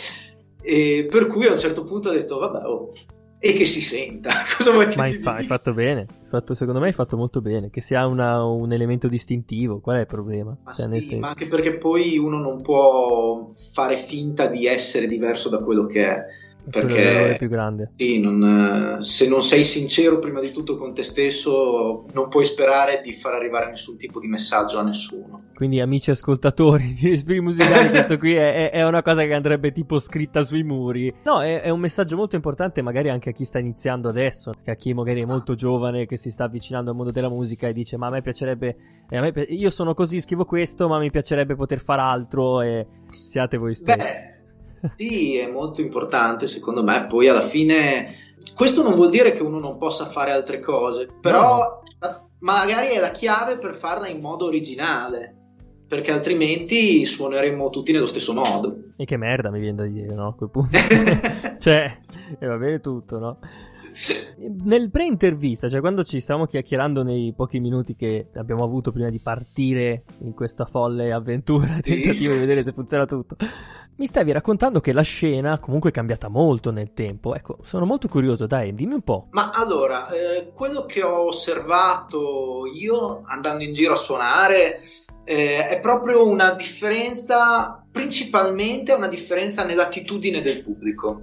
E 0.61 1.07
per 1.09 1.27
cui 1.27 1.47
a 1.47 1.53
un 1.53 1.59
certo 1.59 1.85
punto 1.85 2.09
ho 2.09 2.13
detto, 2.13 2.39
vabbè, 2.39 2.67
oh, 2.67 2.93
e 3.39 3.53
che 3.53 3.65
si 3.65 3.81
senta. 3.81 4.31
Cosa 4.57 4.73
vuoi 4.73 4.89
che 4.89 4.97
Ma 4.97 5.05
hai, 5.05 5.15
fa- 5.15 5.35
hai, 5.35 5.45
fatto 5.45 5.73
bene, 5.73 6.07
fatto, 6.29 6.55
secondo 6.55 6.81
me 6.81 6.87
hai 6.87 6.93
fatto 6.93 7.17
molto 7.17 7.41
bene, 7.41 7.71
che 7.71 7.81
sia 7.81 8.07
una, 8.07 8.43
un 8.45 8.73
elemento 8.73 9.09
distintivo, 9.09 9.81
qual 9.81 9.99
è 9.99 10.01
il 10.01 10.07
problema? 10.07 10.57
Ma, 10.63 10.73
cioè, 10.73 11.01
sì, 11.01 11.17
ma 11.17 11.29
anche 11.29 11.47
perché 11.47 11.77
poi 11.77 12.19
uno 12.19 12.39
non 12.39 12.61
può 12.63 13.49
fare 13.73 13.97
finta 13.97 14.47
di 14.47 14.67
essere 14.67 15.07
diverso 15.07 15.49
da 15.49 15.59
quello 15.59 15.87
che 15.87 16.05
è 16.05 16.25
perché 16.71 17.35
è 17.35 17.39
più 17.39 17.49
grande. 17.49 17.93
Sì, 17.97 18.21
non, 18.21 18.99
se 19.01 19.29
non 19.29 19.43
sei 19.43 19.63
sincero 19.65 20.19
prima 20.19 20.41
di 20.41 20.53
tutto 20.53 20.77
con 20.77 20.95
te 20.95 21.03
stesso, 21.03 22.07
non 22.13 22.29
puoi 22.29 22.45
sperare 22.45 23.01
di 23.03 23.13
far 23.13 23.35
arrivare 23.35 23.69
nessun 23.69 23.97
tipo 23.97 24.21
di 24.21 24.27
messaggio 24.27 24.79
a 24.79 24.83
nessuno. 24.83 25.43
Quindi, 25.55 25.81
amici 25.81 26.11
ascoltatori 26.11 26.95
di 26.95 27.13
Esprit 27.13 27.41
Musicali, 27.41 27.89
questo 27.91 28.19
qui 28.19 28.35
è, 28.35 28.71
è, 28.71 28.85
una 28.85 29.03
cosa 29.03 29.25
che 29.25 29.35
andrebbe 29.35 29.73
tipo 29.73 29.99
scritta 29.99 30.45
sui 30.45 30.63
muri. 30.63 31.13
No, 31.25 31.43
è, 31.43 31.63
è, 31.63 31.71
un 31.71 31.81
messaggio 31.81 32.17
molto 32.17 32.37
importante, 32.37 32.83
magari 32.83 33.11
anche 33.11 33.31
a 33.31 33.33
chi 33.33 33.45
sta 33.45 33.59
iniziando 33.59 34.09
adesso, 34.09 34.53
a 34.65 34.75
chi 34.75 34.95
magari 34.95 35.23
è 35.23 35.27
molto 35.27 35.55
giovane, 35.55 36.07
che 36.07 36.17
si 36.17 36.31
sta 36.31 36.45
avvicinando 36.45 36.91
al 36.91 36.97
mondo 36.97 37.11
della 37.11 37.29
musica 37.29 37.69
e 37.69 37.73
dice: 37.73 37.97
Ma 37.97 38.07
a 38.07 38.11
me 38.11 38.23
piacerebbe. 38.23 38.77
A 39.11 39.21
me, 39.21 39.33
io 39.49 39.71
sono 39.71 39.95
così, 39.95 40.21
scrivo 40.21 40.45
questo, 40.45 40.87
ma 40.89 40.99
mi 40.99 41.11
piacerebbe 41.11 41.55
poter 41.55 41.81
fare 41.81 42.03
altro. 42.03 42.61
E 42.61 42.87
siate 43.09 43.57
voi 43.57 43.75
stessi. 43.75 43.99
Beh 43.99 44.38
sì, 44.97 45.37
è 45.37 45.49
molto 45.49 45.81
importante 45.81 46.47
secondo 46.47 46.83
me. 46.83 47.07
Poi 47.07 47.29
alla 47.29 47.41
fine 47.41 48.15
questo 48.55 48.83
non 48.83 48.95
vuol 48.95 49.11
dire 49.11 49.31
che 49.33 49.43
uno 49.43 49.59
non 49.59 49.79
possa 49.79 50.07
fare 50.07 50.33
altre 50.33 50.61
cose, 50.61 51.09
però 51.21 51.83
no. 52.01 52.31
magari 52.41 52.89
è 52.89 53.01
la 53.01 53.11
chiave 53.11 53.59
per 53.59 53.75
farla 53.75 54.09
in 54.09 54.21
modo 54.21 54.47
originale. 54.47 55.35
Perché 55.89 56.13
altrimenti 56.13 57.07
suoneremmo 57.07 57.71
tutti 57.71 57.93
nello 57.93 58.05
stesso 58.05 58.35
modo. 58.35 58.77
E 58.95 59.07
che 59.07 59.17
merda 59.17 59.51
mi 59.51 59.59
viene 59.59 59.77
da 59.77 59.87
dire, 59.87 60.15
no? 60.15 60.29
A 60.29 60.35
quel 60.35 60.51
punto. 60.51 60.77
cioè, 61.59 61.99
e 62.39 62.47
va 62.47 62.57
bene 62.57 62.81
tutto, 62.81 63.19
no? 63.19 63.39
Nel 64.65 64.91
pre-intervista, 64.91 65.69
cioè 65.69 65.81
quando 65.81 66.05
ci 66.05 66.21
stavamo 66.21 66.47
chiacchierando 66.47 67.03
nei 67.03 67.33
pochi 67.35 67.59
minuti 67.59 67.97
che 67.97 68.29
abbiamo 68.35 68.65
avuto 68.65 68.93
prima 68.93 69.11
di 69.11 69.19
partire 69.19 70.05
in 70.21 70.35
questa 70.35 70.65
folle 70.65 71.13
avventura, 71.13 71.81
tentativo 71.81 72.35
di 72.35 72.39
vedere 72.39 72.63
se 72.63 72.73
funziona 72.73 73.07
tutto, 73.07 73.37
mi 73.99 74.07
stavi 74.07 74.31
raccontando 74.31 74.81
che 74.81 74.93
la 74.93 75.03
scena 75.03 75.59
comunque 75.59 75.91
è 75.91 75.93
cambiata 75.93 76.29
molto 76.29 76.71
nel 76.71 76.93
tempo. 76.93 77.35
Ecco, 77.35 77.59
sono 77.63 77.85
molto 77.85 78.07
curioso, 78.07 78.47
dai, 78.47 78.73
dimmi 78.73 78.95
un 78.95 79.03
po'. 79.03 79.27
Ma 79.31 79.51
allora, 79.53 80.09
eh, 80.11 80.53
quello 80.55 80.85
che 80.85 81.03
ho 81.03 81.27
osservato 81.27 82.63
io 82.73 83.23
andando 83.25 83.65
in 83.65 83.73
giro 83.73 83.95
a 83.95 83.97
suonare 83.97 84.81
eh, 85.25 85.67
è 85.67 85.81
proprio 85.81 86.29
una 86.29 86.53
differenza, 86.53 87.85
principalmente 87.91 88.93
una 88.93 89.09
differenza 89.09 89.65
nell'attitudine 89.65 90.43
del 90.43 90.63
pubblico. 90.63 91.23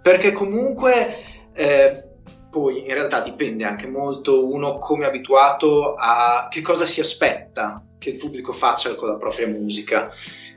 Perché 0.00 0.32
comunque 0.32 1.16
eh, 1.52 2.05
poi 2.50 2.86
in 2.86 2.94
realtà 2.94 3.20
dipende 3.20 3.64
anche 3.64 3.86
molto 3.86 4.46
uno 4.46 4.78
come 4.78 5.04
è 5.04 5.08
abituato 5.08 5.94
a 5.94 6.48
che 6.50 6.60
cosa 6.62 6.84
si 6.84 7.00
aspetta 7.00 7.84
che 7.98 8.10
il 8.10 8.16
pubblico 8.16 8.52
faccia 8.52 8.94
con 8.94 9.08
la 9.08 9.16
propria 9.16 9.46
musica. 9.46 10.10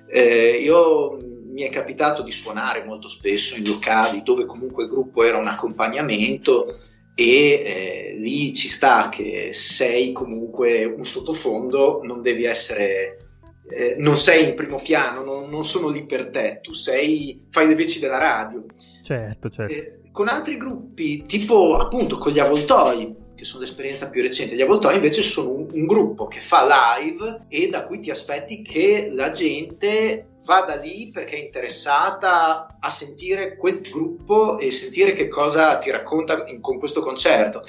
Eh, 0.08 0.60
io 0.62 1.18
mi 1.48 1.64
è 1.64 1.70
capitato 1.70 2.24
di 2.24 2.32
suonare 2.32 2.84
molto 2.84 3.08
spesso 3.08 3.56
in 3.56 3.68
locali 3.68 4.24
dove 4.24 4.46
comunque 4.46 4.84
il 4.84 4.90
gruppo 4.90 5.24
era 5.24 5.38
un 5.38 5.48
accompagnamento 5.48 6.76
e 7.16 7.26
eh, 7.26 8.18
lì 8.18 8.54
ci 8.54 8.70
sta 8.70 9.10
che 9.10 9.50
sei 9.52 10.12
comunque 10.12 10.86
un 10.86 11.04
sottofondo, 11.04 12.02
non 12.04 12.22
devi 12.22 12.46
essere 12.46 13.30
eh, 13.70 13.96
non 14.00 14.16
sei 14.16 14.50
in 14.50 14.56
primo 14.56 14.80
piano, 14.82 15.24
non, 15.24 15.50
non, 15.50 15.64
sono 15.64 15.90
lì 15.90 16.06
per 16.06 16.30
te, 16.30 16.60
tu 16.62 16.72
sei, 16.72 17.46
fai 17.50 17.68
le 17.68 17.76
veci 17.76 18.00
della 18.00 18.18
radio. 18.18 18.66
Certo, 19.04 19.50
certo. 19.50 19.74
Eh, 19.74 19.99
con 20.12 20.28
altri 20.28 20.58
gruppi, 20.58 21.24
tipo 21.24 21.76
appunto 21.76 22.18
con 22.18 22.32
gli 22.32 22.40
avvoltoi, 22.40 23.16
che 23.36 23.46
sono 23.46 23.62
l'esperienza 23.62 24.10
più 24.10 24.22
recente, 24.22 24.56
gli 24.56 24.62
avvoltoi 24.62 24.96
invece 24.96 25.22
sono 25.22 25.52
un, 25.52 25.68
un 25.72 25.86
gruppo 25.86 26.26
che 26.26 26.42
fa 26.42 26.98
live 27.00 27.40
e 27.48 27.70
da 27.70 27.86
cui 27.86 28.00
ti 28.00 28.12
aspetti 28.12 28.62
che 28.62 29.08
la 29.12 29.30
gente 29.30 30.28
vada 30.46 30.76
lì 30.76 31.10
perché 31.10 31.36
è 31.36 31.40
interessata 31.40 32.78
a 32.80 32.90
sentire 32.90 33.56
quel 33.56 33.82
gruppo 33.82 34.58
e 34.58 34.72
sentire 34.72 35.14
che 35.14 35.28
cosa 35.28 35.78
ti 35.78 35.90
racconta 35.90 36.44
in, 36.48 36.60
con 36.60 36.80
questo 36.80 37.02
concerto. 37.02 37.62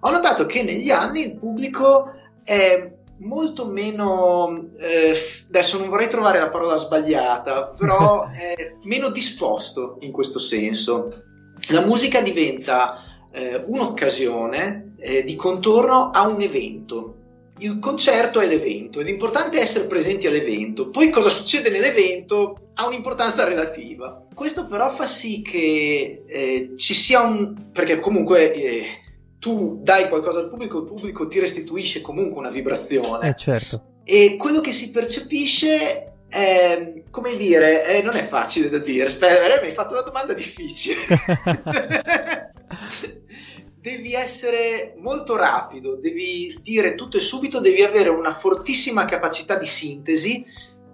Ho 0.00 0.10
notato 0.10 0.46
che 0.46 0.62
negli 0.62 0.90
anni 0.90 1.22
il 1.22 1.36
pubblico 1.36 2.12
è 2.44 2.92
molto 3.18 3.66
meno 3.66 4.68
eh, 4.78 5.16
adesso 5.48 5.78
non 5.78 5.88
vorrei 5.88 6.08
trovare 6.08 6.38
la 6.38 6.50
parola 6.50 6.76
sbagliata 6.76 7.68
però 7.68 8.28
è 8.30 8.74
meno 8.82 9.08
disposto 9.08 9.96
in 10.00 10.12
questo 10.12 10.38
senso 10.38 11.24
la 11.68 11.80
musica 11.80 12.20
diventa 12.20 13.28
eh, 13.32 13.62
un'occasione 13.66 14.94
eh, 14.98 15.24
di 15.24 15.36
contorno 15.36 16.10
a 16.10 16.26
un 16.26 16.40
evento 16.40 17.16
il 17.58 17.78
concerto 17.78 18.40
è 18.40 18.46
l'evento, 18.46 19.00
ed 19.00 19.06
è 19.06 19.10
importante 19.10 19.60
essere 19.60 19.86
presenti 19.86 20.26
all'evento. 20.26 20.90
Poi 20.90 21.10
cosa 21.10 21.28
succede 21.28 21.70
nell'evento 21.70 22.70
ha 22.74 22.86
un'importanza 22.86 23.44
relativa. 23.44 24.26
Questo 24.34 24.66
però 24.66 24.90
fa 24.90 25.06
sì 25.06 25.40
che 25.40 26.24
eh, 26.26 26.72
ci 26.76 26.92
sia 26.92 27.20
un... 27.20 27.70
perché 27.72 27.98
comunque 27.98 28.52
eh, 28.52 28.86
tu 29.38 29.80
dai 29.82 30.08
qualcosa 30.08 30.40
al 30.40 30.48
pubblico, 30.48 30.80
il 30.80 30.84
pubblico 30.84 31.28
ti 31.28 31.38
restituisce 31.38 32.02
comunque 32.02 32.38
una 32.38 32.50
vibrazione. 32.50 33.30
Eh 33.30 33.36
certo. 33.36 34.00
E 34.04 34.36
quello 34.36 34.60
che 34.60 34.72
si 34.72 34.90
percepisce 34.90 36.12
è, 36.28 37.02
come 37.10 37.36
dire, 37.36 37.82
è, 37.82 38.02
non 38.02 38.16
è 38.16 38.22
facile 38.22 38.68
da 38.68 38.78
dire. 38.78 39.04
Aspetta, 39.04 39.60
mi 39.60 39.66
hai 39.68 39.72
fatto 39.72 39.94
una 39.94 40.02
domanda 40.02 40.32
difficile. 40.32 40.96
devi 43.86 44.14
essere 44.14 44.94
molto 44.98 45.36
rapido, 45.36 45.94
devi 45.94 46.58
dire 46.60 46.96
tutto 46.96 47.18
e 47.18 47.20
subito, 47.20 47.60
devi 47.60 47.82
avere 47.82 48.08
una 48.08 48.32
fortissima 48.32 49.04
capacità 49.04 49.56
di 49.56 49.66
sintesi 49.66 50.44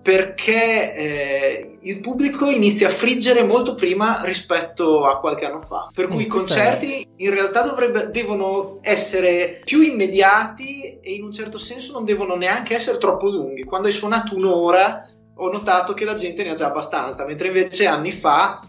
perché 0.03 0.95
eh, 0.95 1.79
il 1.81 2.01
pubblico 2.01 2.51
inizia 2.51 2.88
a 2.88 2.90
friggere 2.90 3.45
molto 3.45 3.75
prima 3.75 4.21
rispetto 4.25 5.07
a 5.07 5.21
qualche 5.21 5.47
anno 5.47 5.61
fa. 5.61 5.88
Per 5.92 6.09
cui 6.09 6.25
i 6.25 6.27
concerti 6.27 7.07
in 7.16 7.31
realtà 7.31 7.62
dovrebbe, 7.62 8.11
devono 8.11 8.79
essere 8.83 9.61
più 9.64 9.81
immediati 9.81 10.99
e 11.01 11.12
in 11.12 11.23
un 11.23 11.33
certo 11.33 11.57
senso 11.57 11.92
non 11.92 12.05
devono 12.05 12.35
neanche 12.35 12.75
essere 12.75 12.99
troppo 12.99 13.29
lunghi. 13.29 13.62
Quando 13.62 13.87
hai 13.87 13.92
suonato 13.95 14.35
un'ora 14.35 15.09
ho 15.35 15.51
notato 15.51 15.92
che 15.95 16.05
la 16.05 16.14
gente 16.14 16.42
ne 16.45 16.51
ha 16.51 16.55
già 16.55 16.66
abbastanza, 16.66 17.25
mentre 17.25 17.49
invece 17.49 17.87
anni 17.87 18.11
fa 18.11 18.61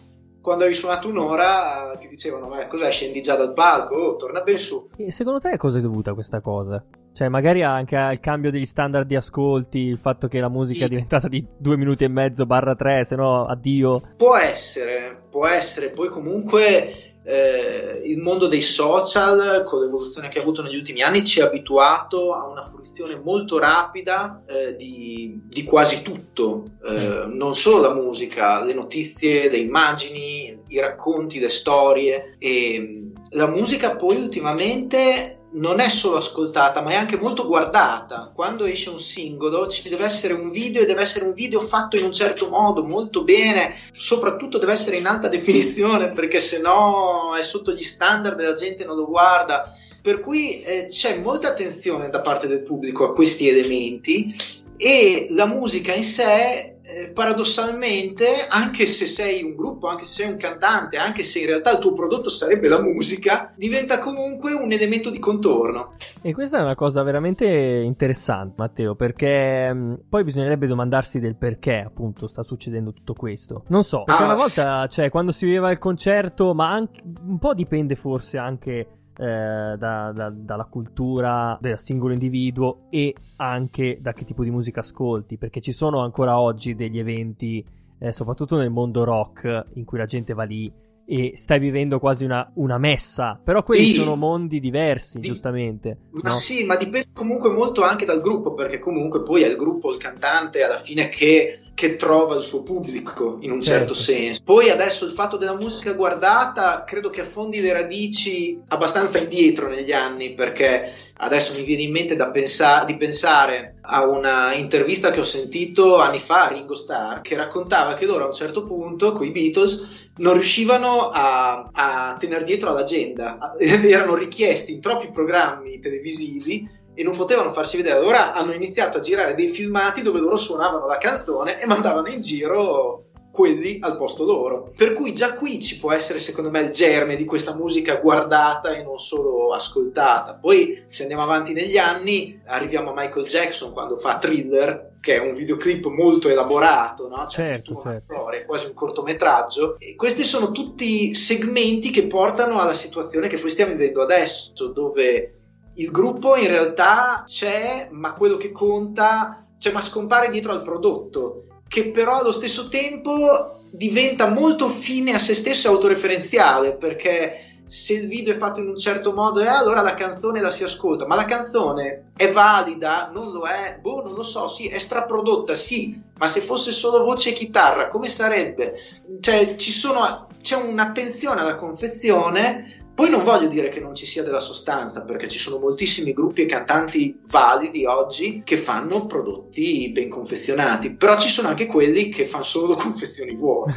quando 0.44 0.66
hai 0.66 0.74
suonato 0.74 1.08
un'ora 1.08 1.96
ti 1.98 2.10
dicevano 2.10 2.50
ma 2.50 2.68
cos'è 2.68 2.92
scendi 2.92 3.22
già 3.22 3.38
dal 3.38 3.54
palco 3.54 3.96
oh, 3.96 4.16
torna 4.18 4.42
ben 4.42 4.58
su 4.58 4.90
e 4.98 5.10
secondo 5.10 5.40
te 5.40 5.52
a 5.52 5.58
cosa 5.58 5.78
è 5.78 5.82
dovuta 5.82 6.14
questa 6.14 6.42
cosa? 6.42 6.84
cioè 7.14 7.30
magari 7.30 7.64
anche 7.64 7.96
al 7.96 8.20
cambio 8.20 8.52
degli 8.52 8.66
standard 8.66 9.08
di 9.08 9.16
ascolti 9.16 9.80
il 9.80 9.98
fatto 9.98 10.28
che 10.28 10.42
la 10.42 10.50
musica 10.50 10.80
sì. 10.80 10.86
è 10.86 10.90
diventata 10.90 11.30
di 11.30 11.48
due 11.58 11.78
minuti 11.78 12.04
e 12.04 12.10
mezzo 12.10 12.46
barra 12.46 12.76
tre 12.76 13.06
se 13.06 13.16
no 13.16 13.46
addio 13.46 14.02
può 14.18 14.36
essere 14.36 15.24
può 15.30 15.48
essere 15.48 15.92
poi 15.92 16.10
comunque 16.10 17.13
eh, 17.24 18.02
il 18.04 18.20
mondo 18.20 18.48
dei 18.48 18.62
social, 18.62 19.64
con 19.64 19.82
l'evoluzione 19.82 20.28
che 20.28 20.40
ha 20.40 20.42
avuto 20.42 20.62
negli 20.62 20.76
ultimi 20.76 21.02
anni, 21.02 21.24
ci 21.24 21.42
ha 21.42 21.46
abituato 21.46 22.32
a 22.32 22.48
una 22.48 22.66
fruizione 22.66 23.20
molto 23.24 23.60
rapida 23.60 24.44
eh, 24.46 24.76
di, 24.76 25.40
di, 25.46 25.64
quasi 25.64 26.02
tutto, 26.02 26.66
eh, 26.84 27.26
non 27.28 27.56
solo 27.56 27.88
la 27.88 27.94
musica, 27.94 28.64
le 28.64 28.74
notizie, 28.74 29.50
le 29.50 29.58
immagini, 29.58 30.60
i 30.68 30.80
racconti, 30.80 31.40
le 31.40 31.50
storie. 31.50 32.36
E 32.40 33.12
la 33.32 33.48
musica 33.48 33.96
poi 33.96 34.18
ultimamente 34.18 35.43
non 35.54 35.80
è 35.80 35.90
solo 35.90 36.18
ascoltata, 36.18 36.82
ma 36.82 36.92
è 36.92 36.96
anche 36.96 37.18
molto 37.18 37.46
guardata. 37.46 38.32
Quando 38.34 38.66
esce 38.66 38.90
un 38.90 39.00
singolo 39.00 39.68
ci 39.68 39.88
deve 39.90 40.06
essere 40.06 40.34
un 40.34 40.50
video 40.52 40.82
e 40.82 40.86
deve 40.86 41.02
essere 41.02 41.26
un 41.26 41.34
video 41.34 41.60
fatto 41.60 41.96
in 41.96 42.06
un 42.06 42.14
certo 42.14 42.50
modo, 42.50 42.84
molto 42.84 43.24
bene, 43.24 43.76
soprattutto 43.92 44.58
deve 44.58 44.72
essere 44.72 44.98
in 44.98 45.06
alta 45.06 45.28
definizione 45.30 46.12
perché 46.12 46.40
se 46.40 46.60
no 46.60 47.36
è 47.38 47.42
sotto 47.42 47.74
gli 47.74 47.84
standard 47.84 48.40
e 48.40 48.44
la 48.44 48.54
gente 48.54 48.86
non 48.86 48.96
lo 48.96 49.06
guarda. 49.06 49.64
Per 50.02 50.20
cui 50.20 50.62
eh, 50.62 50.88
c'è 50.90 51.20
molta 51.20 51.50
attenzione 51.50 52.10
da 52.10 52.20
parte 52.20 52.48
del 52.48 52.62
pubblico 52.62 53.06
a 53.06 53.14
questi 53.14 53.48
elementi 53.48 54.36
e 54.76 55.28
la 55.30 55.46
musica 55.46 55.94
in 55.94 56.04
sé 56.04 56.73
eh, 56.94 57.10
paradossalmente, 57.10 58.46
anche 58.48 58.86
se 58.86 59.08
sei 59.08 59.42
un 59.42 59.56
gruppo, 59.56 59.88
anche 59.88 60.04
se 60.04 60.22
sei 60.24 60.32
un 60.32 60.38
cantante, 60.38 60.98
anche 60.98 61.24
se 61.24 61.40
in 61.40 61.48
realtà 61.48 61.72
il 61.72 61.80
tuo 61.80 61.94
prodotto 61.94 62.30
sarebbe 62.30 62.68
la 62.68 62.80
musica, 62.80 63.52
diventa 63.56 63.98
comunque 63.98 64.54
un 64.54 64.72
elemento 64.72 65.10
di 65.10 65.18
contorno. 65.18 65.96
E 66.22 66.34
questa 66.34 66.60
è 66.60 66.62
una 66.62 66.76
cosa 66.76 67.02
veramente 67.02 67.46
interessante, 67.46 68.54
Matteo, 68.58 68.94
perché 68.94 69.74
mh, 69.74 69.78
mm, 69.78 69.94
poi 70.08 70.24
bisognerebbe 70.24 70.68
domandarsi 70.68 71.20
del 71.20 71.36
perché 71.36 71.84
appunto 71.84 72.28
sta 72.28 72.44
succedendo 72.44 72.94
tutto 72.94 73.14
questo. 73.14 73.64
Non 73.70 73.84
so, 73.84 74.04
perché 74.04 74.22
ah. 74.22 74.26
una 74.26 74.36
volta, 74.36 74.88
cioè, 74.88 75.10
quando 75.10 75.32
si 75.32 75.46
viveva 75.48 75.72
il 75.72 75.80
concerto, 75.80 76.54
ma 76.54 76.72
anche, 76.72 77.02
un 77.04 77.40
po' 77.40 77.56
dipende 77.56 77.96
forse 77.96 78.38
anche 78.38 78.88
eh, 79.18 79.76
da, 79.78 80.12
da, 80.12 80.30
dalla 80.30 80.66
cultura 80.66 81.58
del 81.62 81.80
singolo 81.80 82.14
individuo 82.14 82.88
e 82.90 83.14
anche 83.38 83.98
da 84.02 84.14
che 84.14 84.26
tipo 84.26 84.44
di 84.44 84.52
musica 84.52 84.80
ascolti, 84.80 85.38
perché 85.38 85.62
ci 85.62 85.72
sono 85.72 86.00
ancora 86.00 86.40
oggi 86.40 86.76
degli 86.76 87.00
eventi, 87.00 87.64
eh, 88.00 88.12
soprattutto 88.12 88.58
nel 88.58 88.70
mondo 88.70 89.04
rock, 89.04 89.64
in 89.74 89.86
cui 89.86 89.98
la 89.98 90.06
gente 90.06 90.34
va 90.34 90.44
lì 90.44 90.72
e 91.06 91.34
stai 91.36 91.60
vivendo 91.60 92.00
quasi 92.00 92.24
una, 92.26 92.50
una 92.56 92.78
messa, 92.78 93.40
però 93.44 93.64
quelli 93.64 93.86
sì. 93.86 93.94
sono 93.96 94.16
mondi 94.16 94.60
diversi, 94.60 95.20
Di... 95.20 95.28
giustamente. 95.28 95.98
Ma 96.12 96.30
no? 96.30 96.32
sì, 96.32 96.64
ma 96.64 96.76
dipende 96.76 97.10
comunque 97.14 97.50
molto 97.50 97.84
anche 97.84 98.06
dal 98.06 98.22
gruppo, 98.22 98.54
perché 98.54 98.80
comunque 98.80 99.24
poi 99.24 99.44
è 99.44 99.48
il 99.48 99.56
gruppo, 99.56 99.92
il 99.92 99.98
cantante 99.98 100.64
alla 100.64 100.78
fine 100.80 101.10
che 101.10 101.60
che 101.76 101.96
trova 101.96 102.36
il 102.36 102.42
suo 102.42 102.62
pubblico 102.62 103.38
in 103.42 103.52
un 103.52 103.62
certo. 103.62 103.94
certo. 103.94 104.12
senso. 104.12 104.42
Poi 104.44 104.70
adesso 104.70 105.06
il 105.06 105.12
fatto 105.12 105.38
della 105.38 105.56
musica 105.56 105.94
guardata 105.94 106.84
credo 106.86 107.10
che 107.10 107.22
affondi 107.22 107.62
le 107.62 107.74
radici 107.74 108.62
abbastanza 108.68 109.18
indietro 109.18 109.68
negli 109.68 109.92
anni 109.92 110.34
perché 110.34 110.94
adesso 111.18 111.54
mi 111.54 111.64
viene 111.64 111.84
in 111.84 111.92
mente 111.92 112.16
pensa- 112.32 112.84
di 112.84 112.96
pensare 112.96 113.78
a 113.82 114.06
una 114.06 114.54
intervista 114.54 115.10
che 115.10 115.20
ho 115.20 115.26
sentito 115.26 115.98
anni 115.98 116.20
fa 116.20 116.46
a 116.46 116.50
Ringo 116.50 116.76
Starr 116.76 117.22
che 117.22 117.36
raccontava 117.36 117.96
che 117.96 118.06
loro 118.06 118.24
a 118.24 118.28
un 118.28 118.34
certo 118.34 118.64
punto 118.64 119.12
con 119.12 119.26
i 119.26 119.32
Beatles 119.32 120.03
non 120.16 120.34
riuscivano 120.34 121.10
a, 121.10 121.70
a 121.72 122.16
tenere 122.20 122.44
dietro 122.44 122.70
all'agenda, 122.70 123.56
erano 123.58 124.16
richiesti 124.16 124.74
in 124.74 124.82
troppi 124.82 125.10
programmi 125.12 125.80
televisivi 125.80 126.70
e 126.94 127.04
non 127.04 127.16
potevano 127.16 127.50
farsi 127.50 127.78
vedere. 127.78 127.98
Allora 127.98 128.34
hanno 128.34 128.54
iniziato 128.54 128.98
a 128.98 129.02
girare 129.02 129.34
dei 129.34 129.48
filmati 129.48 130.02
dove 130.02 130.20
loro 130.20 130.36
suonavano 130.36 130.86
la 130.86 130.98
canzone 130.98 131.60
e 131.60 131.66
mandavano 131.66 132.08
in 132.08 132.22
giro 132.22 133.06
quelli 133.34 133.80
al 133.82 133.98
posto 133.98 134.26
loro. 134.26 134.70
Per 134.78 134.94
cui 134.94 135.12
già 135.16 135.34
qui 135.34 135.60
ci 135.60 135.80
può 135.80 135.92
essere, 135.92 136.20
secondo 136.20 136.52
me, 136.52 136.62
il 136.62 136.70
germe 136.70 137.16
di 137.16 137.26
questa 137.26 137.56
musica 137.56 137.96
guardata 137.96 138.76
e 138.76 138.84
non 138.84 139.00
solo 139.00 139.54
ascoltata. 139.54 140.36
Poi, 140.36 140.84
se 140.88 141.02
andiamo 141.02 141.24
avanti 141.24 141.52
negli 141.52 141.78
anni, 141.78 142.40
arriviamo 142.46 142.92
a 142.92 142.94
Michael 142.96 143.26
Jackson 143.26 143.74
quando 143.74 143.96
fa 143.96 144.20
Thriller, 144.20 144.98
che 145.02 145.16
è 145.16 145.28
un 145.28 145.34
videoclip 145.34 145.88
molto 145.88 146.30
elaborato, 146.30 147.08
no? 147.08 147.26
Cioè, 147.26 147.46
certo, 147.46 147.82
certo. 147.84 148.14
Storia, 148.14 148.46
quasi 148.46 148.68
un 148.68 148.74
cortometraggio. 148.76 149.80
E 149.80 149.96
questi 149.96 150.24
sono 150.24 150.52
tutti 150.52 151.16
segmenti 151.16 151.90
che 151.90 152.06
portano 152.06 152.60
alla 152.60 152.76
situazione 152.76 153.28
che 153.28 153.40
poi 153.40 153.50
stiamo 153.50 153.72
vivendo 153.72 154.04
adesso, 154.04 154.68
dove 154.68 155.40
il 155.74 155.90
gruppo 155.90 156.36
in 156.36 156.50
realtà 156.50 157.24
c'è, 157.26 157.88
ma 157.90 158.14
quello 158.14 158.38
che 158.38 158.52
conta, 158.52 159.48
cioè, 159.58 159.74
ma 159.74 159.82
scompare 159.82 160.30
dietro 160.30 160.52
al 160.52 160.62
prodotto, 160.62 161.46
che 161.74 161.90
però 161.90 162.20
allo 162.20 162.32
stesso 162.32 162.70
tempo 162.70 163.62
diventa 163.72 164.30
molto 164.30 164.68
fine 164.68 165.16
a 165.16 165.20
se 165.20 165.34
stesso 165.34 165.68
e 165.68 165.72
autoreferenziale, 165.72 166.76
perché 166.76 167.62
se 167.66 167.94
il 167.94 168.08
video 168.08 168.32
è 168.32 168.38
fatto 168.38 168.60
in 168.60 168.68
un 168.68 168.78
certo 168.78 169.12
modo, 169.12 169.40
eh, 169.40 169.48
allora 169.48 169.82
la 169.82 169.96
canzone 169.96 170.40
la 170.40 170.52
si 170.52 170.64
ascolta, 170.64 171.08
ma 171.08 171.16
la 171.16 171.26
canzone 171.26 172.12
è 172.16 172.30
valida? 172.30 173.10
Non 173.12 173.32
lo 173.32 173.48
è? 173.48 173.80
Boh, 173.82 174.04
non 174.04 174.14
lo 174.14 174.22
so, 174.22 174.48
sì, 174.48 174.68
è 174.68 174.78
straprodotta, 174.78 175.56
sì, 175.56 176.00
ma 176.20 176.28
se 176.28 176.42
fosse 176.42 176.72
solo 176.72 177.04
voce 177.04 177.30
e 177.30 177.34
chitarra, 177.34 177.88
come 177.88 178.08
sarebbe? 178.08 178.76
Cioè, 179.20 179.56
sono, 179.58 180.28
c'è 180.44 180.56
un'attenzione 180.58 181.42
alla 181.42 181.56
confezione 181.56 182.83
poi 182.96 183.10
non 183.10 183.24
voglio 183.24 183.48
dire 183.48 183.70
che 183.70 183.80
non 183.80 183.96
ci 183.96 184.06
sia 184.06 184.24
della 184.24 184.40
sostanza, 184.40 185.04
perché 185.04 185.28
ci 185.28 185.40
sono 185.40 185.58
moltissimi 185.58 186.14
gruppi 186.14 186.44
e 186.44 186.46
cantanti 186.46 187.20
validi 187.28 187.86
oggi 187.86 188.42
che 188.44 188.58
fanno 188.58 189.06
prodotti 189.08 189.90
ben 189.90 190.10
confezionati, 190.10 190.94
però 190.94 191.20
ci 191.20 191.30
sono 191.30 191.48
anche 191.48 191.66
quelli 191.66 192.10
che 192.10 192.26
fanno 192.26 192.44
solo 192.44 192.76
confezioni 192.78 193.36
vuote. 193.36 193.74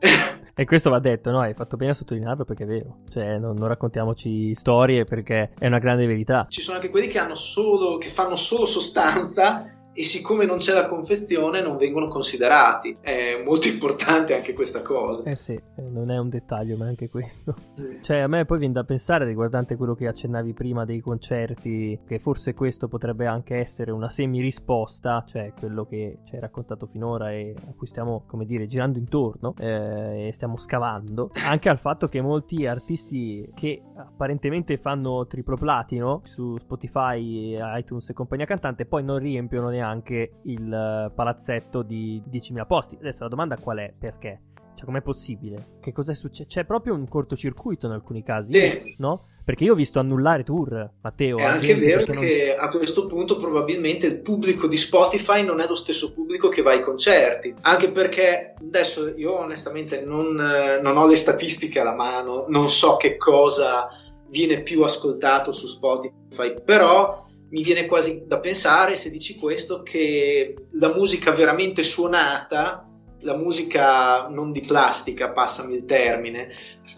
E 0.52 0.66
questo 0.66 0.90
va 0.90 0.98
detto, 0.98 1.30
no? 1.30 1.40
Hai 1.40 1.54
fatto 1.54 1.78
bene 1.78 1.92
a 1.92 1.94
sottolinearlo 1.94 2.44
perché 2.44 2.64
è 2.64 2.66
vero. 2.66 2.98
Cioè, 3.08 3.38
non, 3.38 3.56
non, 3.56 3.66
raccontiamoci 3.66 4.54
storie 4.54 5.04
perché 5.04 5.52
è 5.58 5.66
una 5.66 5.78
grande 5.78 6.04
verità. 6.04 6.44
Ci 6.50 6.60
sono 6.60 6.76
anche 6.76 6.90
quelli 6.90 7.06
che, 7.06 7.18
solo, 7.32 7.96
che 7.96 8.10
fanno 8.10 8.36
solo 8.36 8.66
sostanza 8.66 9.79
e 9.92 10.02
siccome 10.04 10.46
non 10.46 10.58
c'è 10.58 10.72
la 10.72 10.86
confezione 10.86 11.60
non 11.60 11.76
vengono 11.76 12.08
considerati. 12.08 12.96
È 13.00 13.42
molto 13.44 13.68
importante 13.68 14.34
anche 14.34 14.54
questa 14.54 14.82
cosa. 14.82 15.24
Eh 15.24 15.36
sì, 15.36 15.52
eh, 15.52 15.82
non 15.82 16.10
è 16.10 16.18
un 16.18 16.28
dettaglio, 16.28 16.76
ma 16.76 16.86
anche 16.86 17.08
questo. 17.08 17.54
Mm. 17.80 18.00
Cioè, 18.00 18.18
a 18.18 18.28
me 18.28 18.44
poi 18.44 18.58
viene 18.58 18.74
da 18.74 18.84
pensare, 18.84 19.26
riguardante 19.26 19.76
quello 19.76 19.94
che 19.94 20.06
accennavi 20.06 20.52
prima 20.52 20.84
dei 20.84 21.00
concerti, 21.00 22.00
che 22.06 22.18
forse 22.18 22.54
questo 22.54 22.88
potrebbe 22.88 23.26
anche 23.26 23.56
essere 23.56 23.90
una 23.90 24.08
semi-risposta, 24.08 25.24
cioè 25.26 25.52
quello 25.58 25.84
che 25.84 26.18
ci 26.24 26.34
hai 26.34 26.40
raccontato 26.40 26.86
finora 26.86 27.32
e 27.32 27.54
a 27.68 27.74
cui 27.76 27.86
stiamo, 27.86 28.24
come 28.26 28.46
dire, 28.46 28.66
girando 28.66 28.98
intorno 28.98 29.54
eh, 29.58 30.28
e 30.28 30.32
stiamo 30.32 30.56
scavando, 30.56 31.30
anche 31.48 31.68
al 31.68 31.78
fatto 31.78 32.08
che 32.08 32.20
molti 32.20 32.66
artisti 32.66 33.50
che 33.54 33.82
apparentemente 33.96 34.78
fanno 34.78 35.26
triplo 35.26 35.56
platino 35.56 36.20
su 36.24 36.56
Spotify, 36.58 37.58
iTunes 37.76 38.08
e 38.08 38.12
compagnia 38.12 38.46
cantante 38.46 38.86
poi 38.86 39.02
non 39.02 39.18
riempiono 39.18 39.68
neanche 39.68 39.79
anche 39.80 40.32
il 40.44 40.72
eh, 40.72 41.12
palazzetto 41.14 41.82
di 41.82 42.22
10.000 42.30 42.66
posti. 42.66 42.96
Adesso 42.98 43.22
la 43.24 43.28
domanda 43.28 43.56
qual 43.56 43.78
è? 43.78 43.92
Perché? 43.96 44.40
Cioè, 44.74 44.84
com'è 44.84 45.02
possibile? 45.02 45.78
Che 45.80 45.92
cos'è 45.92 46.14
successo? 46.14 46.48
C'è 46.48 46.64
proprio 46.64 46.94
un 46.94 47.06
cortocircuito 47.06 47.86
in 47.86 47.92
alcuni 47.92 48.22
casi, 48.22 48.52
sì. 48.52 48.94
no? 48.98 49.26
Perché 49.44 49.64
io 49.64 49.72
ho 49.72 49.76
visto 49.76 49.98
annullare 49.98 50.44
tour, 50.44 50.90
Matteo. 51.02 51.36
È 51.38 51.44
anche 51.44 51.74
vero 51.74 52.04
che 52.04 52.54
non... 52.56 52.64
a 52.64 52.68
questo 52.70 53.06
punto 53.06 53.36
probabilmente 53.36 54.06
il 54.06 54.20
pubblico 54.20 54.66
di 54.68 54.76
Spotify 54.76 55.44
non 55.44 55.60
è 55.60 55.66
lo 55.66 55.74
stesso 55.74 56.12
pubblico 56.12 56.48
che 56.48 56.62
va 56.62 56.70
ai 56.70 56.80
concerti. 56.80 57.54
Anche 57.62 57.90
perché 57.90 58.54
adesso 58.60 59.08
io 59.08 59.38
onestamente 59.38 60.02
non, 60.02 60.38
eh, 60.38 60.80
non 60.80 60.96
ho 60.96 61.06
le 61.06 61.16
statistiche 61.16 61.80
alla 61.80 61.94
mano, 61.94 62.44
non 62.48 62.70
so 62.70 62.96
che 62.96 63.16
cosa 63.16 63.88
viene 64.28 64.62
più 64.62 64.82
ascoltato 64.82 65.52
su 65.52 65.66
Spotify, 65.66 66.54
però 66.64 67.28
mi 67.50 67.62
viene 67.62 67.86
quasi 67.86 68.24
da 68.26 68.38
pensare, 68.38 68.94
se 68.96 69.10
dici 69.10 69.36
questo, 69.36 69.82
che 69.82 70.54
la 70.72 70.92
musica 70.94 71.32
veramente 71.32 71.82
suonata, 71.82 72.88
la 73.22 73.36
musica 73.36 74.28
non 74.28 74.52
di 74.52 74.60
plastica, 74.60 75.30
passami 75.30 75.74
il 75.74 75.84
termine, 75.84 76.48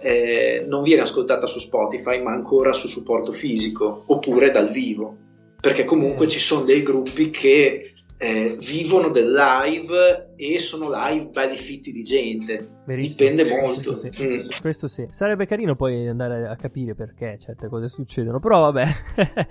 eh, 0.00 0.64
non 0.68 0.82
viene 0.82 1.02
ascoltata 1.02 1.46
su 1.46 1.58
Spotify, 1.58 2.20
ma 2.20 2.32
ancora 2.32 2.72
su 2.72 2.86
supporto 2.86 3.32
fisico, 3.32 4.04
oppure 4.06 4.50
dal 4.50 4.70
vivo. 4.70 5.16
Perché 5.60 5.84
comunque 5.84 6.26
mm. 6.26 6.28
ci 6.28 6.40
sono 6.40 6.64
dei 6.64 6.82
gruppi 6.82 7.30
che 7.30 7.91
eh, 8.22 8.56
vivono 8.56 9.08
del 9.08 9.32
live 9.32 10.35
e 10.37 10.61
sono 10.61 10.88
live 10.92 11.30
belli 11.30 11.56
fitti 11.56 11.90
di 11.90 12.04
gente. 12.04 12.82
Verissimo. 12.87 13.16
Dipende 13.16 13.61
molto. 13.61 13.98
Questo 13.98 14.12
sì. 14.12 14.28
Mm. 14.28 14.48
Questo 14.61 14.87
sì. 14.87 15.08
Sarebbe 15.11 15.44
carino 15.44 15.74
poi 15.74 16.06
andare 16.06 16.46
a 16.46 16.54
capire 16.54 16.94
perché 16.94 17.37
certe 17.40 17.66
cose 17.66 17.88
succedono, 17.88 18.38
però 18.38 18.70
vabbè, 18.70 18.87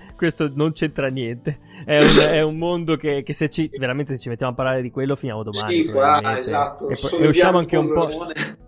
questo 0.16 0.50
non 0.54 0.72
c'entra 0.72 1.08
niente. 1.08 1.58
È 1.84 1.98
un, 1.98 2.08
è 2.32 2.40
un 2.40 2.56
mondo 2.56 2.96
che, 2.96 3.22
che, 3.22 3.34
se 3.34 3.50
ci 3.50 3.68
veramente 3.76 4.14
se 4.14 4.22
ci 4.22 4.30
mettiamo 4.30 4.52
a 4.52 4.54
parlare 4.54 4.80
di 4.80 4.90
quello 4.90 5.16
finiamo 5.16 5.42
domani. 5.42 5.70
Sì, 5.70 5.84
qua, 5.90 6.38
esatto. 6.38 6.88
E, 6.88 6.96
poi, 6.98 7.20
e 7.20 7.26
usciamo, 7.26 7.58
anche 7.58 7.76
un 7.76 7.92
po', 7.92 8.08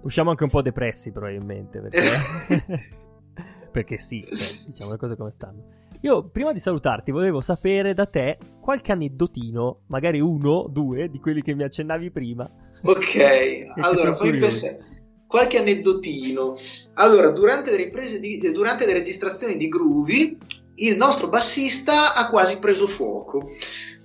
usciamo 0.02 0.28
anche 0.28 0.44
un 0.44 0.50
po' 0.50 0.60
depressi 0.60 1.12
probabilmente. 1.12 1.80
Perché, 1.80 2.88
perché 3.72 3.98
sì, 3.98 4.22
cioè, 4.22 4.66
diciamo 4.66 4.90
le 4.90 4.98
cose 4.98 5.16
come 5.16 5.30
stanno. 5.30 5.82
Io 6.04 6.28
prima 6.28 6.52
di 6.52 6.60
salutarti 6.60 7.10
volevo 7.12 7.40
sapere 7.40 7.94
da 7.94 8.04
te 8.04 8.36
qualche 8.60 8.92
aneddotino, 8.92 9.84
magari 9.86 10.20
uno, 10.20 10.66
due, 10.68 11.08
di 11.08 11.18
quelli 11.18 11.40
che 11.40 11.54
mi 11.54 11.62
accennavi 11.62 12.10
prima. 12.10 12.46
Ok, 12.82 13.72
allora 13.80 14.12
fammi 14.12 14.38
pensare. 14.38 14.84
Qualche 15.26 15.56
aneddotino. 15.58 16.52
Allora, 16.94 17.30
durante 17.30 17.70
le, 17.70 17.78
riprese 17.78 18.20
di, 18.20 18.38
durante 18.52 18.84
le 18.84 18.92
registrazioni 18.92 19.56
di 19.56 19.68
Groovy, 19.68 20.36
il 20.74 20.96
nostro 20.98 21.28
bassista 21.28 22.14
ha 22.14 22.28
quasi 22.28 22.58
preso 22.58 22.86
fuoco. 22.86 23.50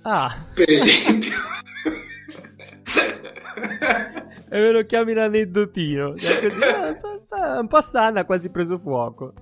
Ah. 0.00 0.46
Per 0.54 0.70
esempio. 0.70 1.34
e 4.48 4.58
me 4.58 4.72
lo 4.72 4.86
chiami 4.86 5.12
un 5.12 5.18
aneddotino. 5.18 6.16
Cioè, 6.16 6.48
così, 6.48 6.60
ah, 7.28 7.60
un 7.60 7.68
po' 7.68 7.82
sana, 7.82 8.20
ha 8.20 8.24
quasi 8.24 8.48
preso 8.48 8.78
fuoco. 8.78 9.34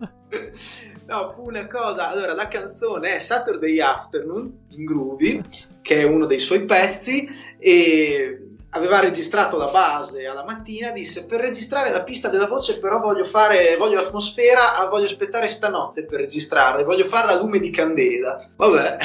No, 1.09 1.33
fu 1.33 1.47
una 1.47 1.67
cosa. 1.67 2.11
Allora, 2.11 2.35
la 2.35 2.49
canzone 2.49 3.15
è 3.15 3.19
Saturday 3.19 3.81
Afternoon 3.81 4.67
in 4.73 4.85
Groovy, 4.85 5.41
che 5.81 6.01
è 6.01 6.05
uno 6.05 6.27
dei 6.27 6.39
suoi 6.39 6.67
pezzi, 6.67 7.27
e 7.59 8.37
aveva 8.71 9.01
registrato 9.01 9.57
la 9.57 9.71
base 9.71 10.27
alla 10.27 10.45
mattina. 10.45 10.91
Disse: 10.91 11.25
Per 11.25 11.41
registrare 11.41 11.91
la 11.91 12.03
pista 12.03 12.29
della 12.29 12.47
voce, 12.47 12.79
però, 12.79 13.01
voglio 13.01 13.25
fare, 13.25 13.77
voglio 13.79 13.99
atmosfera, 13.99 14.77
ah, 14.77 14.87
voglio 14.89 15.07
aspettare 15.07 15.49
stanotte 15.49 16.05
per 16.05 16.21
registrarla, 16.21 16.85
voglio 16.85 17.05
farla 17.05 17.33
a 17.33 17.41
lume 17.41 17.59
di 17.59 17.71
candela. 17.71 18.39
Vabbè. 18.57 18.97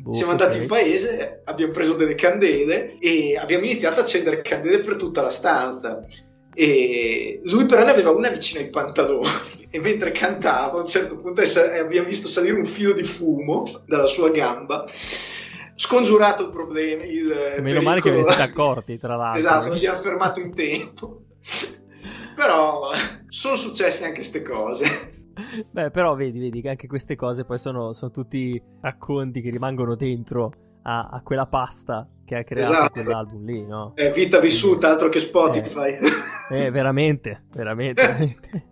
Boh, 0.00 0.14
Siamo 0.14 0.30
andati 0.30 0.52
okay. 0.52 0.62
in 0.62 0.68
paese, 0.68 1.42
abbiamo 1.44 1.72
preso 1.72 1.92
delle 1.94 2.14
candele 2.14 2.96
e 2.98 3.36
abbiamo 3.36 3.66
iniziato 3.66 4.00
a 4.00 4.02
accendere 4.02 4.40
candele 4.40 4.80
per 4.80 4.96
tutta 4.96 5.20
la 5.20 5.30
stanza 5.30 6.00
e 6.54 7.40
lui 7.44 7.66
però 7.66 7.84
ne 7.84 7.90
aveva 7.92 8.10
una 8.10 8.28
vicino 8.28 8.60
ai 8.60 8.68
pantaloni 8.68 9.61
e 9.74 9.80
mentre 9.80 10.12
cantava 10.12 10.76
a 10.76 10.80
un 10.80 10.86
certo 10.86 11.16
punto 11.16 11.40
abbiamo 11.40 12.06
visto 12.06 12.28
salire 12.28 12.58
un 12.58 12.66
filo 12.66 12.92
di 12.92 13.02
fumo 13.04 13.64
dalla 13.86 14.04
sua 14.04 14.30
gamba 14.30 14.84
scongiurato 15.74 16.42
il 16.42 16.50
problema 16.50 17.04
il 17.04 17.24
meno 17.24 17.62
pericolo. 17.62 17.82
male 17.82 18.00
che 18.02 18.10
ne 18.10 18.22
siete 18.22 18.42
accorti 18.42 18.98
tra 18.98 19.16
l'altro 19.16 19.38
esatto, 19.38 19.68
non 19.68 19.76
gli 19.78 19.86
ha 19.86 19.94
fermato 19.94 20.40
in 20.40 20.54
tempo 20.54 21.22
però 22.36 22.90
sono 23.28 23.56
successe 23.56 24.04
anche 24.04 24.16
queste 24.16 24.42
cose 24.42 25.24
beh 25.70 25.90
però 25.90 26.14
vedi, 26.16 26.38
vedi 26.38 26.60
che 26.60 26.68
anche 26.68 26.86
queste 26.86 27.16
cose 27.16 27.46
poi 27.46 27.58
sono, 27.58 27.94
sono 27.94 28.10
tutti 28.10 28.62
racconti 28.82 29.40
che 29.40 29.48
rimangono 29.48 29.96
dentro 29.96 30.52
a, 30.82 31.08
a 31.10 31.22
quella 31.22 31.46
pasta 31.46 32.06
che 32.26 32.36
ha 32.36 32.44
creato 32.44 32.72
esatto. 32.72 32.92
quell'album 32.92 33.44
lì, 33.44 33.66
no? 33.66 33.92
È 33.94 34.10
vita 34.10 34.38
vissuta, 34.38 34.88
altro 34.90 35.08
che 35.08 35.20
Spotify. 35.20 35.96
Eh, 36.50 36.64
eh 36.64 36.70
veramente, 36.70 37.44
veramente. 37.52 38.02
veramente. 38.02 38.66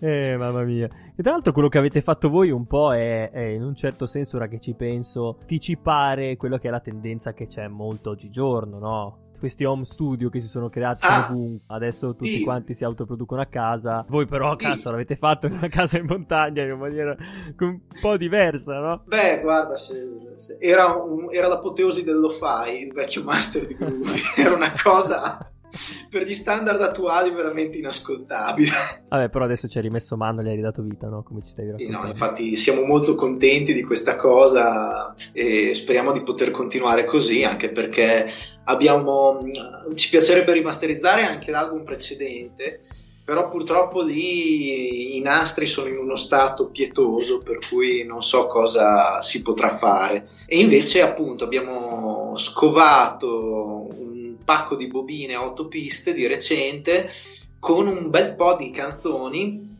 Eh, 0.00 0.36
mamma 0.36 0.62
mia. 0.62 0.88
E 1.14 1.22
tra 1.22 1.32
l'altro 1.32 1.52
quello 1.52 1.68
che 1.68 1.78
avete 1.78 2.00
fatto 2.00 2.28
voi 2.28 2.50
un 2.50 2.66
po' 2.66 2.94
è, 2.94 3.30
è, 3.30 3.42
in 3.42 3.62
un 3.62 3.74
certo 3.74 4.06
senso, 4.06 4.36
ora 4.36 4.48
che 4.48 4.58
ci 4.58 4.74
penso, 4.74 5.36
anticipare 5.40 6.36
quello 6.36 6.56
che 6.58 6.68
è 6.68 6.70
la 6.70 6.80
tendenza 6.80 7.32
che 7.32 7.46
c'è 7.46 7.68
molto 7.68 8.10
oggigiorno, 8.10 8.78
no? 8.78 9.18
questi 9.40 9.64
home 9.64 9.86
studio 9.86 10.28
che 10.28 10.38
si 10.38 10.46
sono 10.46 10.68
creati 10.68 11.06
ah. 11.06 11.34
Adesso 11.66 12.14
tutti 12.14 12.36
sì. 12.36 12.44
quanti 12.44 12.74
si 12.74 12.84
autoproducono 12.84 13.40
a 13.40 13.46
casa. 13.46 14.04
Voi 14.06 14.26
però, 14.26 14.54
sì. 14.58 14.66
cazzo, 14.66 14.90
l'avete 14.90 15.16
fatto 15.16 15.46
in 15.46 15.54
una 15.54 15.68
casa 15.68 15.96
in 15.96 16.04
montagna 16.04 16.62
in 16.62 16.78
maniera 16.78 17.16
un 17.58 17.80
po' 18.00 18.18
diversa, 18.18 18.78
no? 18.78 19.02
Beh, 19.06 19.40
guarda, 19.40 19.76
se, 19.76 20.34
se 20.36 20.58
era, 20.60 20.94
un, 20.94 21.28
era, 21.30 21.48
l'apoteosi 21.48 22.04
dello 22.04 22.28
fai, 22.28 22.82
il 22.82 22.92
vecchio 22.92 23.24
master 23.24 23.66
di 23.66 23.74
Groovy. 23.74 24.20
era 24.36 24.54
una 24.54 24.74
cosa 24.80 25.38
per 26.08 26.22
gli 26.22 26.34
standard 26.34 26.80
attuali 26.82 27.30
veramente 27.30 27.78
inascoltabile. 27.78 28.70
Vabbè, 29.08 29.28
però 29.28 29.44
adesso 29.44 29.68
ci 29.68 29.78
hai 29.78 29.84
rimesso 29.84 30.16
mano 30.16 30.40
e 30.40 30.44
gli 30.44 30.48
hai 30.48 30.56
ridato 30.56 30.82
vita, 30.82 31.08
no? 31.08 31.22
Come 31.22 31.42
ci 31.42 31.50
stai 31.50 31.70
raccontando. 31.70 31.96
Sì, 31.96 32.02
no, 32.02 32.08
infatti 32.08 32.56
siamo 32.56 32.82
molto 32.82 33.14
contenti 33.14 33.72
di 33.72 33.82
questa 33.82 34.16
cosa 34.16 35.14
e 35.32 35.74
speriamo 35.74 36.12
di 36.12 36.22
poter 36.22 36.50
continuare 36.50 37.04
così, 37.04 37.44
anche 37.44 37.70
perché 37.70 38.30
abbiamo 38.64 39.38
ci 39.94 40.10
piacerebbe 40.10 40.52
rimasterizzare 40.52 41.24
anche 41.24 41.50
l'album 41.50 41.82
precedente 41.82 42.80
però 43.30 43.46
purtroppo 43.46 44.02
lì 44.02 45.16
i 45.16 45.20
nastri 45.20 45.64
sono 45.66 45.88
in 45.88 45.98
uno 45.98 46.16
stato 46.16 46.68
pietoso 46.68 47.38
per 47.38 47.58
cui 47.68 48.02
non 48.04 48.22
so 48.22 48.48
cosa 48.48 49.22
si 49.22 49.42
potrà 49.42 49.68
fare 49.68 50.26
e 50.48 50.58
invece 50.58 51.00
appunto 51.00 51.44
abbiamo 51.44 52.32
scovato 52.34 53.86
un 53.96 54.09
pacco 54.44 54.76
di 54.76 54.86
bobine 54.86 55.34
a 55.34 55.44
otto 55.44 55.68
piste 55.68 56.12
di 56.12 56.26
recente 56.26 57.10
con 57.58 57.86
un 57.86 58.10
bel 58.10 58.34
po' 58.34 58.56
di 58.56 58.70
canzoni 58.70 59.70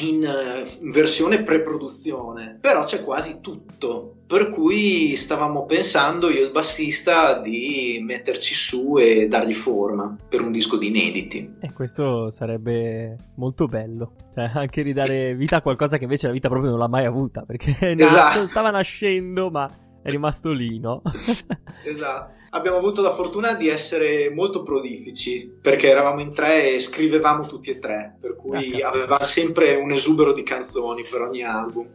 in, 0.00 0.24
uh, 0.24 0.90
versione 0.90 1.42
pre-produzione, 1.42 2.58
però 2.60 2.84
c'è 2.84 3.02
quasi 3.02 3.40
tutto. 3.40 4.14
Per 4.26 4.50
cui 4.50 5.16
stavamo 5.16 5.64
pensando 5.64 6.28
io 6.28 6.40
e 6.40 6.44
il 6.44 6.50
bassista 6.50 7.40
di 7.40 7.98
metterci 8.02 8.54
su 8.54 8.98
e 8.98 9.26
dargli 9.26 9.54
forma 9.54 10.14
per 10.28 10.42
un 10.42 10.52
disco 10.52 10.76
di 10.76 10.88
inediti. 10.88 11.54
E 11.60 11.72
questo 11.72 12.30
sarebbe 12.30 13.16
molto 13.36 13.66
bello, 13.66 14.12
cioè 14.34 14.50
anche 14.52 14.82
ridare 14.82 15.34
vita 15.34 15.56
a 15.56 15.62
qualcosa 15.62 15.96
che 15.96 16.04
invece 16.04 16.26
la 16.26 16.34
vita 16.34 16.48
proprio 16.48 16.70
non 16.70 16.78
l'ha 16.78 16.88
mai 16.88 17.06
avuta, 17.06 17.42
perché 17.42 17.74
è 17.80 17.94
nato, 17.94 18.04
esatto. 18.04 18.46
stava 18.46 18.70
nascendo, 18.70 19.50
ma 19.50 19.70
è 20.02 20.10
rimasto 20.10 20.52
lì, 20.52 20.78
no? 20.78 21.00
esatto 21.84 22.36
abbiamo 22.50 22.78
avuto 22.78 23.02
la 23.02 23.10
fortuna 23.10 23.54
di 23.54 23.68
essere 23.68 24.30
molto 24.30 24.62
prolifici 24.62 25.50
perché 25.60 25.88
eravamo 25.88 26.20
in 26.20 26.32
tre 26.32 26.74
e 26.74 26.78
scrivevamo 26.78 27.46
tutti 27.46 27.70
e 27.70 27.78
tre, 27.78 28.16
per 28.20 28.36
cui 28.36 28.80
ah, 28.80 28.88
avevamo 28.88 29.22
sempre 29.22 29.74
un 29.74 29.90
esubero 29.90 30.32
di 30.32 30.42
canzoni 30.42 31.02
per 31.08 31.22
ogni 31.22 31.42
album. 31.42 31.88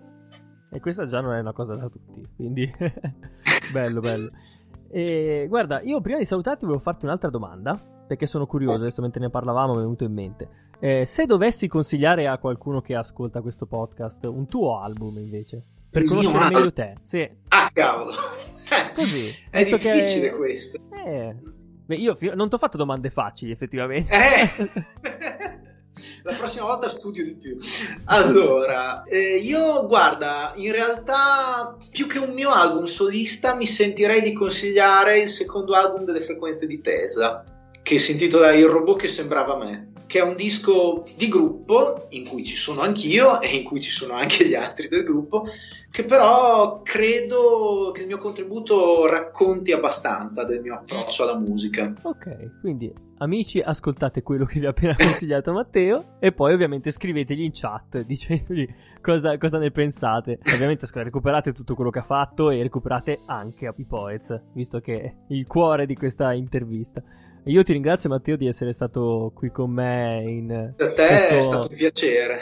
E 0.72 0.80
questa 0.80 1.08
già 1.08 1.22
non 1.22 1.34
è 1.34 1.39
una 1.39 1.54
cosa 1.54 1.76
da 1.76 1.88
tutti, 1.88 2.22
quindi 2.36 2.72
bello, 3.72 3.99
bello. 3.99 4.32
E 4.89 5.45
guarda, 5.47 5.82
io 5.82 6.01
prima 6.01 6.18
di 6.18 6.26
salutarti 6.26 6.66
volevo 6.66 6.82
farti 6.82 7.06
un'altra 7.06 7.30
domanda, 7.30 7.80
perché 8.08 8.26
sono 8.26 8.45
curioso, 8.45 8.82
adesso 8.82 9.01
mentre 9.01 9.22
ne 9.22 9.30
parlavamo 9.30 9.74
mi 9.74 9.80
è 9.80 9.82
venuto 9.82 10.04
in 10.04 10.14
mente. 10.14 10.49
Eh, 10.80 11.06
se 11.06 11.26
dovessi 11.26 11.68
consigliare 11.68 12.28
a 12.28 12.38
qualcuno 12.38 12.82
che 12.82 12.95
ascolta 12.95 13.41
questo 13.41 13.66
podcast 13.66 14.26
un 14.26 14.47
tuo 14.47 14.80
album 14.80 15.18
invece, 15.18 15.64
per 15.89 16.06
conoscere 16.06 16.49
meglio 16.49 16.74
te, 16.74 16.95
sì. 17.04 17.30
Ah, 17.49 17.70
cavolo! 17.72 18.14
Così. 18.96 19.36
È 19.50 19.64
difficile 19.64 20.30
che... 20.30 20.36
questo. 20.36 20.78
Eh. 21.06 21.36
Beh, 21.86 21.96
io 21.96 22.18
non 22.36 22.50
ti 22.50 22.56
ho 22.56 22.58
fatto 22.58 22.78
domande 22.78 23.10
facili, 23.10 23.52
effettivamente. 23.52 24.14
Eh. 24.14 25.62
La 26.24 26.34
prossima 26.34 26.66
volta 26.66 26.90
studio 26.90 27.24
di 27.24 27.36
più. 27.36 27.58
Allora, 28.06 29.04
eh, 29.04 29.38
io 29.38 29.86
guarda, 29.86 30.54
in 30.56 30.72
realtà 30.72 31.78
più 31.92 32.08
che 32.08 32.18
un 32.18 32.34
mio 32.34 32.50
album 32.50 32.86
solista 32.86 33.56
mi 33.56 33.66
sentirei 33.66 34.22
di 34.22 34.34
consigliare 34.34 35.20
il 35.20 35.28
secondo 35.28 35.74
album 35.74 36.04
delle 36.04 36.22
frequenze 36.22 36.66
di 36.66 36.82
Tesa, 36.82 37.44
che 37.82 38.00
si 38.00 38.14
intitola 38.14 38.54
Il 38.54 38.68
robot 38.68 39.02
che 39.02 39.08
sembrava 39.08 39.56
me 39.56 39.93
che 40.14 40.20
è 40.20 40.22
un 40.22 40.36
disco 40.36 41.03
di 41.18 41.28
gruppo 41.28 42.05
in 42.09 42.28
cui 42.28 42.43
ci 42.43 42.55
sono 42.55 42.82
anch'io 42.82 43.41
e 43.41 43.47
in 43.47 43.64
cui 43.64 43.82
ci 43.82 43.89
sono 43.89 44.14
anche 44.14 44.47
gli 44.47 44.53
altri 44.53 44.88
del 44.88 45.03
gruppo, 45.03 45.43
che 45.89 46.03
però 46.03 46.84
credo 46.84 47.89
che 47.91 48.01
il 48.01 48.07
mio 48.07 48.20
contributo 48.20 49.07
racconti 49.07 49.72
abbastanza 49.72 50.43
del 50.43 50.61
mio 50.61 50.76
approccio 50.76 51.24
alla 51.24 51.39
musica. 51.39 51.91
Ok, 52.03 52.59
quindi 52.61 52.93
amici 53.18 53.59
ascoltate 53.59 54.22
quello 54.22 54.45
che 54.45 54.59
vi 54.59 54.68
ha 54.68 54.70
appena 54.70 54.95
consigliato 54.95 55.51
Matteo 55.51 56.18
e 56.20 56.32
poi 56.32 56.53
ovviamente 56.53 56.91
scrivetegli 56.91 57.41
in 57.41 57.51
chat 57.51 58.01
dicendogli 58.01 58.68
cosa, 59.01 59.36
cosa 59.39 59.57
ne 59.57 59.72
pensate. 59.72 60.38
Ovviamente 60.53 60.86
recuperate 60.93 61.53
tutto 61.53 61.74
quello 61.74 61.89
che 61.89 61.99
ha 61.99 62.03
fatto 62.03 62.51
e 62.51 62.61
recuperate 62.61 63.22
anche 63.26 63.66
Happy 63.66 63.86
Poets, 63.86 64.39
visto 64.53 64.80
che 64.80 65.01
è 65.01 65.16
il 65.30 65.47
cuore 65.47 65.88
di 65.88 65.95
questa 65.95 66.34
intervista. 66.34 67.01
Io 67.46 67.64
ti 67.64 67.74
ringrazio 67.74 68.10
Matteo 68.10 68.38
di 68.38 68.48
essere 68.48 68.72
stato 68.72 69.32
qui 69.36 69.52
con 69.52 69.70
me 69.70 70.24
in... 70.26 70.74
Per 70.78 70.94
te 70.94 71.08
questo... 71.08 71.36
è 71.36 71.41
stato 71.41 71.68
un 71.70 71.76
piacere. 71.76 72.39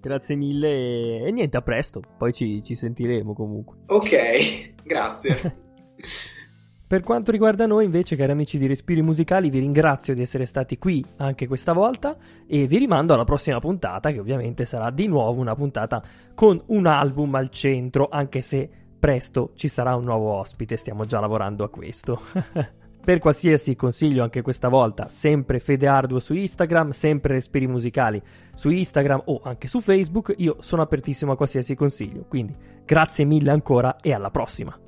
Grazie 0.00 0.34
mille 0.34 0.68
e, 0.68 1.26
e 1.26 1.30
niente, 1.30 1.56
a 1.56 1.62
presto, 1.62 2.00
poi 2.18 2.32
ci, 2.32 2.60
ci 2.64 2.74
sentiremo 2.74 3.32
comunque. 3.32 3.76
Ok, 3.86 4.74
grazie. 4.82 5.68
Per 6.90 7.02
quanto 7.04 7.30
riguarda 7.30 7.66
noi, 7.66 7.84
invece, 7.84 8.16
cari 8.16 8.32
amici 8.32 8.58
di 8.58 8.66
Respiri 8.66 9.00
Musicali, 9.00 9.48
vi 9.48 9.60
ringrazio 9.60 10.12
di 10.12 10.22
essere 10.22 10.44
stati 10.44 10.76
qui 10.76 11.04
anche 11.18 11.46
questa 11.46 11.72
volta 11.72 12.16
e 12.48 12.66
vi 12.66 12.78
rimando 12.78 13.14
alla 13.14 13.22
prossima 13.22 13.60
puntata, 13.60 14.10
che 14.10 14.18
ovviamente 14.18 14.66
sarà 14.66 14.90
di 14.90 15.06
nuovo 15.06 15.40
una 15.40 15.54
puntata 15.54 16.02
con 16.34 16.60
un 16.66 16.86
album 16.86 17.32
al 17.36 17.50
centro, 17.50 18.08
anche 18.10 18.42
se 18.42 18.68
presto 18.98 19.52
ci 19.54 19.68
sarà 19.68 19.94
un 19.94 20.02
nuovo 20.02 20.32
ospite, 20.32 20.76
stiamo 20.76 21.04
già 21.04 21.20
lavorando 21.20 21.62
a 21.62 21.68
questo. 21.68 22.22
Per 23.02 23.18
qualsiasi 23.18 23.74
consiglio 23.76 24.22
anche 24.22 24.42
questa 24.42 24.68
volta, 24.68 25.08
sempre 25.08 25.58
Fede 25.58 25.86
Arduo 25.86 26.20
su 26.20 26.34
Instagram, 26.34 26.90
sempre 26.90 27.34
Respiri 27.34 27.66
Musicali 27.66 28.20
su 28.54 28.68
Instagram 28.68 29.22
o 29.24 29.40
anche 29.42 29.68
su 29.68 29.80
Facebook, 29.80 30.34
io 30.36 30.56
sono 30.60 30.82
apertissimo 30.82 31.32
a 31.32 31.36
qualsiasi 31.36 31.74
consiglio. 31.74 32.26
Quindi 32.28 32.54
grazie 32.84 33.24
mille 33.24 33.50
ancora 33.50 33.96
e 34.00 34.12
alla 34.12 34.30
prossima! 34.30 34.78